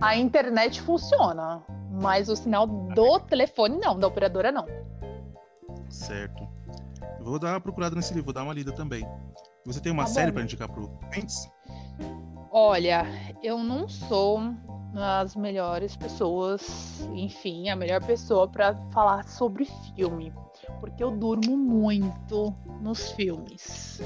A 0.00 0.16
internet 0.16 0.80
funciona, 0.80 1.62
mas 1.90 2.28
o 2.28 2.36
sinal 2.36 2.66
do 2.66 3.20
telefone 3.20 3.78
não, 3.78 3.98
da 3.98 4.06
operadora 4.06 4.50
não. 4.50 4.66
Certo. 5.88 6.53
Vou 7.24 7.38
dar 7.38 7.54
uma 7.54 7.60
procurada 7.60 7.96
nesse 7.96 8.12
livro, 8.12 8.26
vou 8.26 8.34
dar 8.34 8.42
uma 8.42 8.52
lida 8.52 8.70
também. 8.70 9.08
Você 9.64 9.80
tem 9.80 9.90
uma 9.90 10.04
tá 10.04 10.10
série 10.10 10.30
para 10.30 10.42
indicar 10.42 10.68
para 10.68 10.82
os 10.82 11.48
Olha, 12.50 13.06
eu 13.42 13.58
não 13.58 13.88
sou 13.88 14.40
as 14.94 15.34
melhores 15.34 15.96
pessoas, 15.96 17.08
enfim, 17.14 17.70
a 17.70 17.74
melhor 17.74 18.04
pessoa 18.04 18.46
para 18.46 18.76
falar 18.92 19.24
sobre 19.24 19.64
filme, 19.96 20.32
porque 20.80 21.02
eu 21.02 21.10
durmo 21.10 21.56
muito 21.56 22.54
nos 22.82 23.10
filmes. 23.12 24.02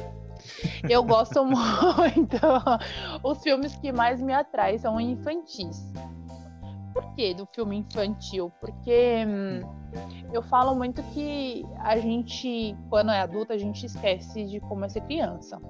Eu 0.88 1.02
gosto 1.02 1.44
muito. 1.44 2.38
Os 3.24 3.42
filmes 3.42 3.74
que 3.76 3.90
mais 3.90 4.22
me 4.22 4.32
atraem 4.32 4.78
são 4.78 5.00
infantis. 5.00 5.92
Por 6.94 7.14
que 7.14 7.34
do 7.34 7.46
filme 7.52 7.78
infantil? 7.78 8.50
Porque 8.60 9.26
hum, 9.26 9.77
eu 10.32 10.42
falo 10.42 10.74
muito 10.74 11.02
que 11.14 11.64
a 11.78 11.96
gente, 11.98 12.76
quando 12.88 13.10
é 13.10 13.20
adulto, 13.20 13.52
a 13.52 13.58
gente 13.58 13.86
esquece 13.86 14.44
de 14.44 14.60
como 14.60 14.84
é 14.84 14.88
ser 14.88 15.00
criança. 15.02 15.60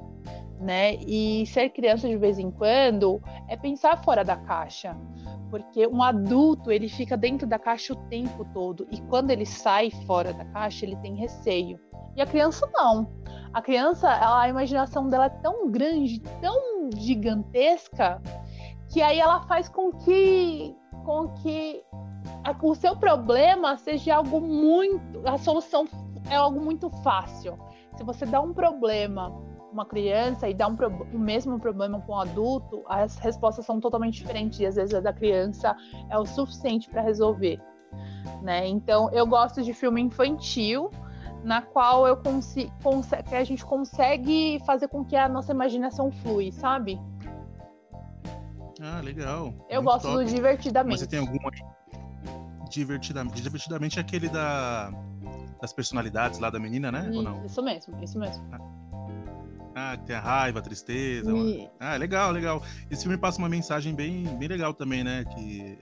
Né? 0.60 0.96
E 0.96 1.46
ser 1.46 1.70
criança 1.70 2.08
de 2.08 2.16
vez 2.16 2.38
em 2.38 2.50
quando 2.50 3.22
é 3.46 3.56
pensar 3.56 4.02
fora 4.02 4.24
da 4.24 4.36
caixa, 4.36 4.96
porque 5.50 5.86
um 5.86 6.02
adulto 6.02 6.72
ele 6.72 6.88
fica 6.88 7.16
dentro 7.16 7.46
da 7.46 7.60
caixa 7.60 7.92
o 7.92 7.96
tempo 8.08 8.44
todo 8.52 8.84
e 8.90 9.00
quando 9.02 9.30
ele 9.30 9.46
sai 9.46 9.90
fora 10.04 10.32
da 10.32 10.44
caixa 10.46 10.84
ele 10.84 10.96
tem 10.96 11.14
receio. 11.14 11.78
E 12.16 12.20
a 12.20 12.26
criança 12.26 12.68
não. 12.72 13.08
A 13.52 13.62
criança, 13.62 14.08
a 14.10 14.48
imaginação 14.48 15.08
dela 15.08 15.26
é 15.26 15.30
tão 15.30 15.70
grande, 15.70 16.20
tão 16.40 16.90
gigantesca, 16.96 18.20
que 18.92 19.00
aí 19.00 19.20
ela 19.20 19.42
faz 19.46 19.68
com 19.68 19.92
que 19.92 20.74
com 21.04 21.28
que 21.28 21.82
o 22.62 22.74
seu 22.74 22.96
problema 22.96 23.76
seja 23.76 24.16
algo 24.16 24.40
muito. 24.40 25.22
A 25.26 25.38
solução 25.38 25.86
é 26.30 26.36
algo 26.36 26.60
muito 26.60 26.90
fácil. 27.02 27.58
Se 27.96 28.04
você 28.04 28.26
dá 28.26 28.40
um 28.40 28.52
problema 28.52 29.32
uma 29.72 29.84
criança 29.84 30.48
e 30.48 30.54
dá 30.54 30.66
um 30.66 30.76
o 31.12 31.18
mesmo 31.18 31.58
problema 31.60 32.00
para 32.00 32.14
um 32.14 32.18
adulto, 32.18 32.82
as 32.88 33.18
respostas 33.18 33.66
são 33.66 33.80
totalmente 33.80 34.18
diferentes 34.18 34.58
e 34.60 34.66
às 34.66 34.76
vezes 34.76 34.94
a 34.94 35.00
da 35.00 35.12
criança 35.12 35.76
é 36.08 36.18
o 36.18 36.24
suficiente 36.24 36.88
para 36.88 37.02
resolver, 37.02 37.60
né? 38.42 38.66
Então 38.66 39.10
eu 39.12 39.26
gosto 39.26 39.62
de 39.62 39.72
filme 39.72 40.00
infantil 40.00 40.90
na 41.44 41.62
qual 41.62 42.06
eu 42.06 42.16
consigo 42.16 42.72
que 43.28 43.34
a 43.34 43.44
gente 43.44 43.64
consegue 43.64 44.60
fazer 44.66 44.88
com 44.88 45.04
que 45.04 45.16
a 45.16 45.28
nossa 45.28 45.52
imaginação 45.52 46.10
flui, 46.10 46.50
sabe? 46.50 47.00
Ah, 48.80 49.00
legal. 49.00 49.52
Eu 49.68 49.82
Muito 49.82 49.92
gosto 49.92 50.08
top. 50.08 50.16
do 50.16 50.24
divertidamente. 50.24 50.92
Mas 50.92 51.00
você 51.00 51.06
tem 51.06 51.18
alguma 51.18 51.50
divertidamente. 52.68 53.40
Divertidamente 53.40 53.98
é 53.98 54.02
aquele 54.02 54.28
da, 54.28 54.92
das 55.60 55.72
personalidades 55.72 56.38
lá 56.38 56.50
da 56.50 56.58
menina, 56.58 56.90
né? 56.92 57.06
Isso, 57.08 57.18
Ou 57.18 57.22
não? 57.22 57.44
isso 57.44 57.62
mesmo, 57.62 58.04
isso 58.04 58.18
mesmo. 58.18 58.44
Ah, 59.74 59.96
tem 59.96 60.16
a 60.16 60.20
raiva, 60.20 60.58
a 60.58 60.62
tristeza. 60.62 61.30
E... 61.30 61.70
Ah, 61.78 61.96
legal, 61.96 62.32
legal. 62.32 62.62
Esse 62.90 63.02
filme 63.02 63.16
passa 63.16 63.38
uma 63.38 63.48
mensagem 63.48 63.94
bem, 63.94 64.24
bem 64.36 64.48
legal 64.48 64.74
também, 64.74 65.04
né? 65.04 65.24
Que, 65.24 65.78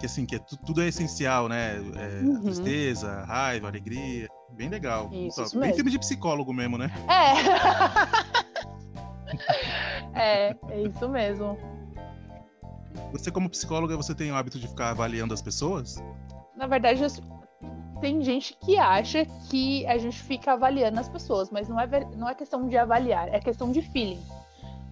que 0.00 0.06
assim, 0.06 0.24
que 0.24 0.36
é, 0.36 0.38
tudo 0.64 0.80
é 0.80 0.88
essencial, 0.88 1.48
né? 1.48 1.76
É, 1.76 2.24
uhum. 2.24 2.40
Tristeza, 2.42 3.24
raiva, 3.24 3.68
alegria. 3.68 4.28
Bem 4.56 4.70
legal. 4.70 5.10
Isso, 5.12 5.42
isso 5.42 5.60
bem 5.60 5.74
filme 5.74 5.90
de 5.90 5.98
psicólogo 5.98 6.52
mesmo, 6.54 6.78
né? 6.78 6.90
É. 10.14 10.18
é, 10.48 10.56
é 10.70 10.82
isso 10.82 11.06
mesmo. 11.08 11.77
Você, 13.12 13.30
como 13.30 13.48
psicóloga, 13.48 13.96
você 13.96 14.14
tem 14.14 14.30
o 14.30 14.34
hábito 14.34 14.58
de 14.58 14.68
ficar 14.68 14.90
avaliando 14.90 15.32
as 15.32 15.42
pessoas? 15.42 16.02
Na 16.56 16.66
verdade, 16.66 17.02
tem 18.00 18.22
gente 18.22 18.56
que 18.60 18.78
acha 18.78 19.24
que 19.48 19.86
a 19.86 19.98
gente 19.98 20.20
fica 20.22 20.52
avaliando 20.52 20.98
as 21.00 21.08
pessoas, 21.08 21.50
mas 21.50 21.68
não 21.68 21.80
é, 21.80 21.86
não 22.16 22.28
é 22.28 22.34
questão 22.34 22.68
de 22.68 22.76
avaliar, 22.76 23.28
é 23.28 23.40
questão 23.40 23.72
de 23.72 23.82
feeling. 23.82 24.20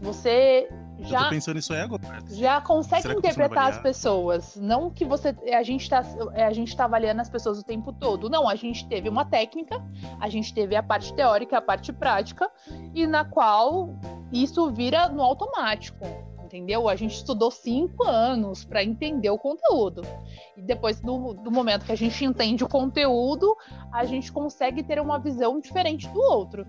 Você 0.00 0.68
já 1.00 1.20
eu 1.20 1.24
tô 1.24 1.30
pensando 1.30 1.56
nisso 1.56 1.72
aí 1.72 1.80
agora. 1.80 2.02
Já 2.30 2.60
consegue 2.60 3.12
interpretar 3.12 3.70
as 3.70 3.78
pessoas, 3.78 4.56
não 4.56 4.90
que 4.90 5.04
você 5.04 5.34
a 5.52 5.62
gente 5.62 5.88
tá 5.88 6.02
a 6.34 6.52
gente 6.52 6.76
tá 6.76 6.84
avaliando 6.84 7.20
as 7.20 7.30
pessoas 7.30 7.58
o 7.58 7.62
tempo 7.62 7.92
todo. 7.92 8.28
Não, 8.28 8.48
a 8.48 8.54
gente 8.54 8.86
teve 8.86 9.08
uma 9.08 9.24
técnica, 9.24 9.82
a 10.20 10.28
gente 10.28 10.52
teve 10.52 10.76
a 10.76 10.82
parte 10.82 11.14
teórica, 11.14 11.58
a 11.58 11.62
parte 11.62 11.92
prática 11.92 12.50
e 12.94 13.06
na 13.06 13.24
qual 13.24 13.94
isso 14.32 14.70
vira 14.70 15.08
no 15.08 15.22
automático 15.22 16.04
entendeu? 16.56 16.88
A 16.88 16.96
gente 16.96 17.14
estudou 17.14 17.50
cinco 17.50 18.04
anos 18.04 18.64
para 18.64 18.82
entender 18.82 19.30
o 19.30 19.38
conteúdo. 19.38 20.02
E 20.56 20.62
depois 20.62 21.00
do, 21.00 21.34
do, 21.34 21.50
momento 21.50 21.84
que 21.84 21.92
a 21.92 21.96
gente 21.96 22.24
entende 22.24 22.64
o 22.64 22.68
conteúdo, 22.68 23.54
a 23.92 24.04
gente 24.04 24.32
consegue 24.32 24.82
ter 24.82 25.00
uma 25.00 25.18
visão 25.18 25.60
diferente 25.60 26.08
do 26.08 26.20
outro. 26.20 26.66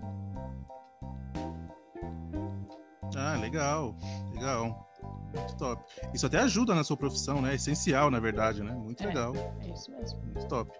Ah, 3.16 3.36
legal, 3.40 3.96
legal. 4.34 4.86
Muito 5.34 5.56
top. 5.56 5.82
Isso 6.12 6.26
até 6.26 6.38
ajuda 6.38 6.74
na 6.74 6.84
sua 6.84 6.96
profissão, 6.96 7.40
né? 7.40 7.52
É 7.52 7.54
essencial, 7.54 8.10
na 8.10 8.20
verdade, 8.20 8.62
né? 8.62 8.72
Muito 8.72 9.02
é, 9.02 9.06
legal. 9.06 9.34
É 9.36 9.68
isso 9.68 9.90
mesmo. 9.90 10.20
Muito 10.22 10.46
top. 10.46 10.70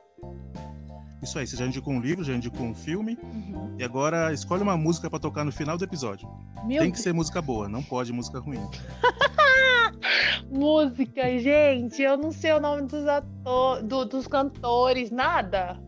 Isso 1.22 1.38
aí, 1.38 1.46
você 1.46 1.56
já 1.56 1.66
indicou 1.66 1.92
um 1.92 2.00
livro, 2.00 2.24
já 2.24 2.32
indicou 2.32 2.64
um 2.64 2.74
filme. 2.74 3.18
Uhum. 3.22 3.74
E 3.78 3.84
agora 3.84 4.32
escolhe 4.32 4.62
uma 4.62 4.76
música 4.76 5.10
para 5.10 5.18
tocar 5.18 5.44
no 5.44 5.50
final 5.50 5.76
do 5.76 5.84
episódio. 5.84 6.28
Meu 6.64 6.82
Tem 6.82 6.92
que 6.92 7.00
ser 7.00 7.12
música 7.12 7.42
boa, 7.42 7.68
não 7.68 7.82
pode 7.82 8.12
música 8.12 8.38
ruim. 8.38 8.60
música, 10.50 11.38
gente, 11.38 12.00
eu 12.00 12.16
não 12.16 12.30
sei 12.30 12.52
o 12.52 12.60
nome 12.60 12.82
dos 12.82 13.06
atores, 13.06 13.84
do, 13.84 14.04
dos 14.04 14.26
cantores, 14.28 15.10
nada. 15.10 15.80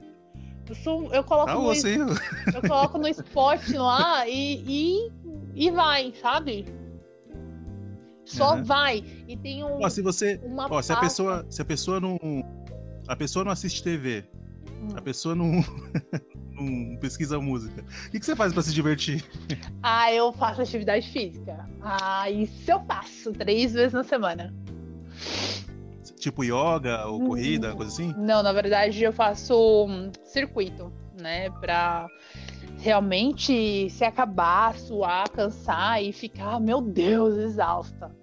Eu, 0.68 0.74
sou, 0.74 1.12
eu 1.12 1.24
coloco 1.24 1.51
ah, 1.51 1.55
no, 1.55 1.72
eu 1.72 2.62
coloco 2.68 2.99
no 2.99 3.09
spot 3.09 3.68
lá 3.70 4.28
e, 4.28 4.62
e, 4.66 5.12
e 5.55 5.70
vai, 5.70 6.12
sabe? 6.20 6.66
Só 8.24 8.55
uhum. 8.55 8.64
vai. 8.64 9.05
E 9.26 9.37
tem 9.37 9.64
um. 9.64 9.83
Ó, 9.83 9.89
se 9.89 10.03
você. 10.03 10.41
Ó, 10.70 10.81
se 10.81 10.93
a 10.93 10.97
pessoa, 10.97 11.47
se 11.49 11.61
a 11.61 11.64
pessoa 11.64 12.01
não. 12.01 12.18
A 13.09 13.16
pessoa 13.16 13.45
não 13.45 13.51
assiste 13.51 13.83
TV, 13.83 14.24
a 14.95 15.01
pessoa 15.01 15.35
não, 15.35 15.64
não 16.53 16.97
pesquisa 16.99 17.41
música. 17.41 17.83
O 18.07 18.11
que, 18.11 18.20
que 18.20 18.26
você 18.26 18.37
faz 18.37 18.53
para 18.53 18.62
se 18.62 18.72
divertir? 18.72 19.24
Ah, 19.83 20.12
eu 20.12 20.33
faço 20.33 20.62
atividade 20.62 21.09
física. 21.11 21.68
Ah, 21.81 22.31
isso 22.31 22.70
eu 22.70 22.81
faço 22.81 23.33
três 23.33 23.72
vezes 23.72 23.93
na 23.93 24.05
semana. 24.05 24.55
Tipo 26.18 26.45
yoga 26.45 27.07
ou 27.07 27.20
corrida, 27.20 27.72
hum, 27.72 27.76
coisa 27.76 27.93
assim? 27.93 28.14
Não, 28.18 28.43
na 28.43 28.53
verdade 28.53 29.03
eu 29.03 29.12
faço 29.12 29.87
um 29.87 30.12
circuito, 30.22 30.93
né? 31.18 31.49
Pra 31.51 32.07
realmente 32.78 33.89
se 33.89 34.05
acabar, 34.05 34.76
suar, 34.76 35.28
cansar 35.31 36.03
e 36.03 36.12
ficar, 36.12 36.61
meu 36.61 36.81
Deus, 36.81 37.37
exausta. 37.37 38.14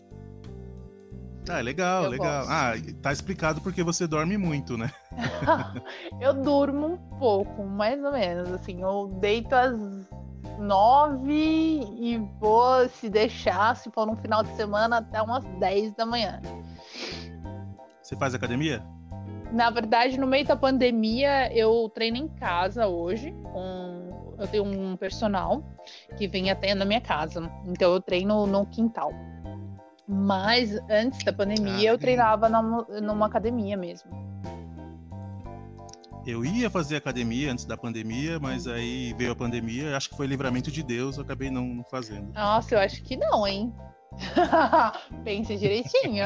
Ah, 1.50 1.62
legal, 1.62 2.06
eu 2.06 2.10
legal. 2.10 2.46
Gosto. 2.46 2.52
Ah, 2.52 2.74
tá 3.02 3.12
explicado 3.12 3.62
porque 3.62 3.84
você 3.84 4.06
dorme 4.06 4.38
muito, 4.38 4.78
né? 4.78 4.92
eu 6.20 6.34
durmo 6.34 6.88
um 6.88 6.98
pouco, 7.18 7.64
mais 7.64 8.04
ou 8.04 8.12
menos. 8.12 8.52
Assim, 8.52 8.82
eu 8.82 9.08
deito 9.20 9.54
às 9.56 9.74
nove 10.60 11.88
e 12.00 12.18
vou 12.40 12.88
se 12.90 13.10
deixar, 13.10 13.76
se 13.76 13.90
for 13.92 14.06
no 14.06 14.16
final 14.16 14.44
de 14.44 14.56
semana, 14.56 14.98
até 14.98 15.22
umas 15.22 15.44
dez 15.60 15.94
da 15.94 16.06
manhã. 16.06 16.42
Você 18.02 18.16
faz 18.16 18.34
academia? 18.34 18.84
Na 19.52 19.70
verdade, 19.70 20.20
no 20.20 20.28
meio 20.28 20.46
da 20.46 20.56
pandemia, 20.56 21.54
eu 21.56 21.90
treino 21.94 22.18
em 22.18 22.28
casa 22.28 22.88
hoje. 22.88 23.34
Com... 23.54 24.36
Eu 24.38 24.48
tenho 24.48 24.64
um 24.64 24.96
personal 24.96 25.64
que 26.18 26.28
vem 26.28 26.52
até 26.52 26.76
na 26.76 26.86
minha 26.86 27.02
casa. 27.02 27.50
Então, 27.66 27.94
eu 27.94 28.02
treino 28.02 28.46
no 28.46 28.66
quintal. 28.66 29.12
Mas 30.08 30.80
antes 30.90 31.24
da 31.26 31.34
pandemia, 31.34 31.90
ah, 31.90 31.94
eu 31.94 31.98
treinava 31.98 32.48
numa, 32.48 32.84
numa 33.02 33.26
academia 33.26 33.76
mesmo. 33.76 34.10
Eu 36.26 36.46
ia 36.46 36.70
fazer 36.70 36.98
academia 36.98 37.52
antes 37.52 37.66
da 37.66 37.78
pandemia, 37.78 38.40
mas 38.40 38.68
aí 38.68 39.14
veio 39.14 39.32
a 39.32 39.36
pandemia, 39.36 39.96
acho 39.96 40.10
que 40.10 40.18
foi 40.18 40.28
livramento 40.28 40.72
de 40.72 40.84
Deus, 40.84 41.18
eu 41.18 41.24
acabei 41.24 41.50
não 41.50 41.84
fazendo. 41.90 42.34
Nossa, 42.34 42.76
eu 42.76 42.80
acho 42.80 43.02
que 43.04 43.18
não, 43.18 43.46
hein? 43.46 43.74
Pense 45.24 45.56
direitinho. 45.58 46.26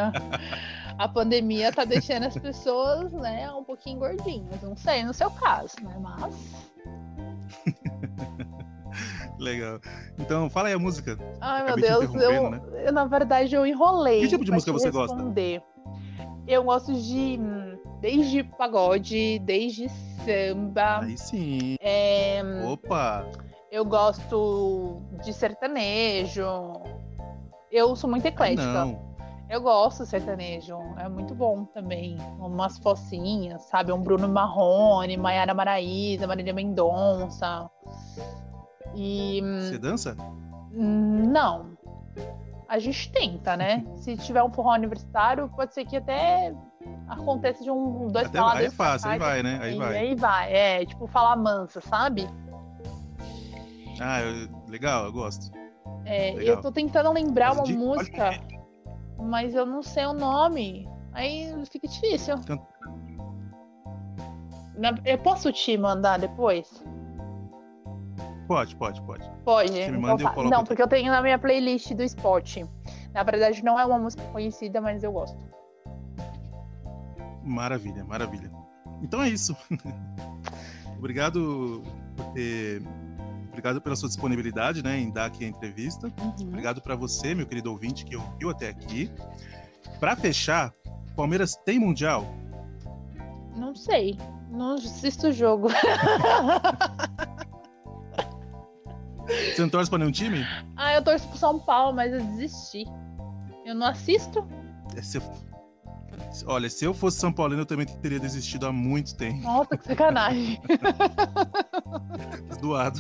a 0.98 1.08
pandemia 1.08 1.72
tá 1.72 1.84
deixando 1.84 2.26
as 2.26 2.38
pessoas, 2.38 3.12
né, 3.14 3.52
um 3.52 3.64
pouquinho 3.64 4.00
gordinhas. 4.00 4.62
Não 4.62 4.76
sei 4.76 5.04
no 5.04 5.14
seu 5.14 5.30
caso, 5.32 5.76
né? 5.84 5.96
Mas. 6.00 6.36
Legal. 9.42 9.80
Então, 10.20 10.50
fala 10.50 10.68
aí 10.68 10.74
a 10.76 10.80
música. 10.80 11.18
Ai, 11.42 11.66
meu 11.66 11.76
Deus, 11.76 12.14
eu, 12.14 12.50
né? 12.52 12.62
eu, 12.86 12.94
na 12.94 13.06
verdade 13.06 13.56
eu 13.56 13.66
enrolei. 13.66 14.22
Que 14.22 14.28
tipo 14.28 14.46
de 14.46 14.52
música 14.52 14.72
você 14.72 14.92
responder. 14.92 15.60
gosta? 15.60 15.72
Eu 16.48 16.64
gosto 16.64 16.94
de 16.94 17.40
desde 18.00 18.44
pagode, 18.44 19.40
desde 19.40 19.90
samba. 20.24 21.00
Aí 21.00 21.18
sim. 21.18 21.76
É, 21.82 22.42
Opa! 22.72 23.26
Eu 23.72 23.84
gosto 23.84 25.02
de 25.24 25.34
sertanejo. 25.34 26.46
Eu 27.72 27.96
sou 27.96 28.10
muito 28.10 28.26
eclética. 28.26 28.62
Ah, 28.62 28.86
não. 28.86 29.12
Eu 29.50 29.62
gosto 29.62 30.04
de 30.04 30.10
sertanejo, 30.10 30.78
é 30.98 31.10
muito 31.10 31.36
bom 31.36 31.66
também. 31.66 32.18
Umas 32.40 32.78
focinhas, 32.78 33.62
sabe? 33.64 33.92
Um 33.92 34.02
Bruno 34.02 34.30
Marrone, 34.30 35.18
Maiara 35.18 35.54
Maraíza, 35.54 36.28
Marília 36.28 36.54
Mendonça. 36.54 37.70
E. 38.96 39.42
Você 39.62 39.78
dança? 39.78 40.16
Não. 40.72 41.78
A 42.68 42.80
gente 42.80 43.12
tenta, 43.12 43.58
né? 43.58 43.86
Se 44.02 44.16
tiver 44.18 44.42
um 44.44 44.52
forró 44.52 44.74
universitário, 44.74 45.50
pode 45.50 45.74
ser 45.74 45.86
que 45.86 45.98
até 45.98 46.54
aconteça 47.08 47.64
de 47.64 47.70
um, 47.70 48.08
dois 48.08 48.28
até 48.28 48.40
Aí 48.40 48.66
é 48.66 48.72
fácil, 48.72 49.10
aí 49.10 49.20
vai, 49.20 49.44
né? 49.44 49.60
Aí 49.62 49.76
e 49.76 49.78
vai. 49.78 49.98
Aí 49.98 50.16
vai, 50.16 50.54
é, 50.54 50.86
tipo 50.86 51.06
falar 51.08 51.36
mansa, 51.36 51.82
sabe? 51.82 52.28
Ah, 54.00 54.22
eu, 54.22 54.50
legal, 54.68 55.06
eu 55.06 55.12
gosto. 55.12 55.52
É, 56.06 56.32
legal. 56.32 56.56
eu 56.56 56.62
tô 56.62 56.72
tentando 56.72 57.12
lembrar 57.12 57.52
uma 57.54 57.66
música, 57.66 58.32
mas 59.20 59.54
eu 59.54 59.66
não 59.66 59.84
sei 59.84 60.06
o 60.06 60.14
nome. 60.14 60.90
Aí 61.14 61.54
fica 61.70 61.88
difícil. 61.88 62.36
Eu 65.06 65.18
posso 65.20 65.52
te 65.52 65.78
mandar 65.78 66.18
depois? 66.18 66.84
Pode, 68.52 68.76
pode, 68.76 69.02
pode. 69.04 69.32
Pode. 69.46 69.72
Você 69.72 69.80
me 69.80 69.88
então 69.88 70.02
manda 70.02 70.14
então, 70.16 70.28
eu 70.28 70.34
coloco 70.34 70.54
não, 70.54 70.66
porque 70.66 70.82
eu 70.82 70.88
tenho 70.88 71.10
na 71.10 71.22
minha 71.22 71.40
playlist 71.40 71.94
do 71.94 72.04
Spot. 72.04 72.58
Na 73.14 73.24
verdade, 73.24 73.64
não 73.64 73.80
é 73.80 73.86
uma 73.86 73.98
música 73.98 74.22
conhecida, 74.26 74.82
mas 74.82 75.06
eu 75.06 75.12
gosto. 75.14 75.38
Maravilha, 77.46 78.04
maravilha. 78.04 78.52
Então 79.02 79.24
é 79.24 79.30
isso. 79.30 79.56
Obrigado 81.00 81.82
por 82.14 82.26
ter. 82.34 82.82
Obrigado 83.48 83.80
pela 83.80 83.96
sua 83.96 84.10
disponibilidade 84.10 84.84
né, 84.84 85.00
em 85.00 85.10
dar 85.10 85.28
aqui 85.28 85.46
a 85.46 85.48
entrevista. 85.48 86.08
Uhum. 86.08 86.48
Obrigado 86.50 86.82
para 86.82 86.94
você, 86.94 87.34
meu 87.34 87.46
querido 87.46 87.72
ouvinte, 87.72 88.04
que 88.04 88.18
ouviu 88.18 88.50
até 88.50 88.68
aqui. 88.68 89.10
Para 89.98 90.14
fechar, 90.14 90.74
Palmeiras 91.16 91.56
tem 91.56 91.80
Mundial? 91.80 92.26
Não 93.56 93.74
sei. 93.74 94.18
Não 94.50 94.74
assisto 94.74 95.28
o 95.28 95.32
jogo. 95.32 95.70
Você 99.28 99.62
não 99.62 99.70
torce 99.70 99.90
pra 99.90 100.00
nenhum 100.00 100.12
time? 100.12 100.46
Ah, 100.76 100.94
eu 100.94 101.04
torço 101.04 101.28
pro 101.28 101.38
São 101.38 101.60
Paulo, 101.60 101.96
mas 101.96 102.12
eu 102.12 102.22
desisti. 102.22 102.86
Eu 103.66 103.76
não 103.76 103.88
assisto. 103.88 104.48
É, 104.96 105.02
se 105.02 105.18
eu... 105.18 105.24
Olha, 106.46 106.70
se 106.70 106.86
eu 106.86 106.94
fosse 106.94 107.18
São 107.20 107.32
Paulino, 107.32 107.62
eu 107.62 107.66
também 107.66 107.86
teria 107.86 108.20
desistido 108.20 108.66
há 108.66 108.72
muito 108.72 109.16
tempo. 109.16 109.42
Nossa, 109.42 109.78
que 109.78 109.84
sacanagem. 109.86 110.60
Doado. 112.62 113.00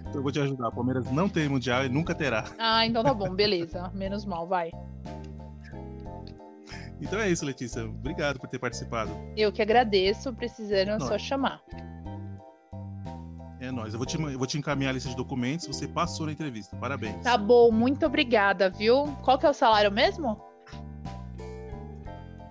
Então 0.00 0.14
eu 0.14 0.22
vou 0.22 0.32
te 0.32 0.40
ajudar. 0.40 0.70
Palmeiras 0.70 1.10
não 1.10 1.28
tem 1.28 1.48
mundial 1.48 1.84
e 1.84 1.88
nunca 1.88 2.14
terá. 2.14 2.44
Ah, 2.58 2.86
então 2.86 3.02
tá 3.02 3.12
bom, 3.12 3.34
beleza. 3.34 3.90
Menos 3.94 4.24
mal, 4.24 4.46
vai. 4.46 4.70
Então 7.00 7.18
é 7.20 7.30
isso, 7.30 7.44
Letícia. 7.44 7.84
Obrigado 7.84 8.38
por 8.38 8.48
ter 8.48 8.58
participado. 8.58 9.10
Eu 9.36 9.52
que 9.52 9.62
agradeço. 9.62 10.32
Precisando, 10.32 10.90
é 10.90 11.00
só 11.00 11.18
chamar. 11.18 11.62
É 13.60 13.70
nóis. 13.72 13.92
Eu 13.92 13.98
vou, 13.98 14.06
te, 14.06 14.20
eu 14.20 14.38
vou 14.38 14.46
te 14.46 14.56
encaminhar 14.56 14.90
a 14.90 14.92
lista 14.92 15.08
de 15.08 15.16
documentos. 15.16 15.66
Você 15.66 15.88
passou 15.88 16.26
na 16.26 16.32
entrevista. 16.32 16.76
Parabéns. 16.76 17.22
Tá 17.22 17.36
bom, 17.36 17.72
muito 17.72 18.06
obrigada, 18.06 18.70
viu? 18.70 19.06
Qual 19.22 19.38
que 19.38 19.46
é 19.46 19.50
o 19.50 19.54
salário 19.54 19.90
mesmo? 19.90 20.40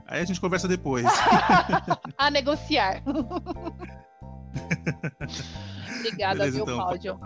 Aí 0.05 0.21
a 0.21 0.25
gente 0.25 0.39
conversa 0.39 0.67
depois. 0.67 1.05
a 2.17 2.31
negociar. 2.31 3.01
obrigada, 5.99 6.39
Beleza, 6.39 6.55
viu, 6.57 6.63
então. 6.63 6.77
Cláudio? 6.77 7.19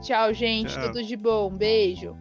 Tchau, 0.00 0.32
gente. 0.32 0.74
Tchau. 0.74 0.86
Tudo 0.86 1.02
de 1.02 1.16
bom. 1.16 1.50
Beijo. 1.50 2.16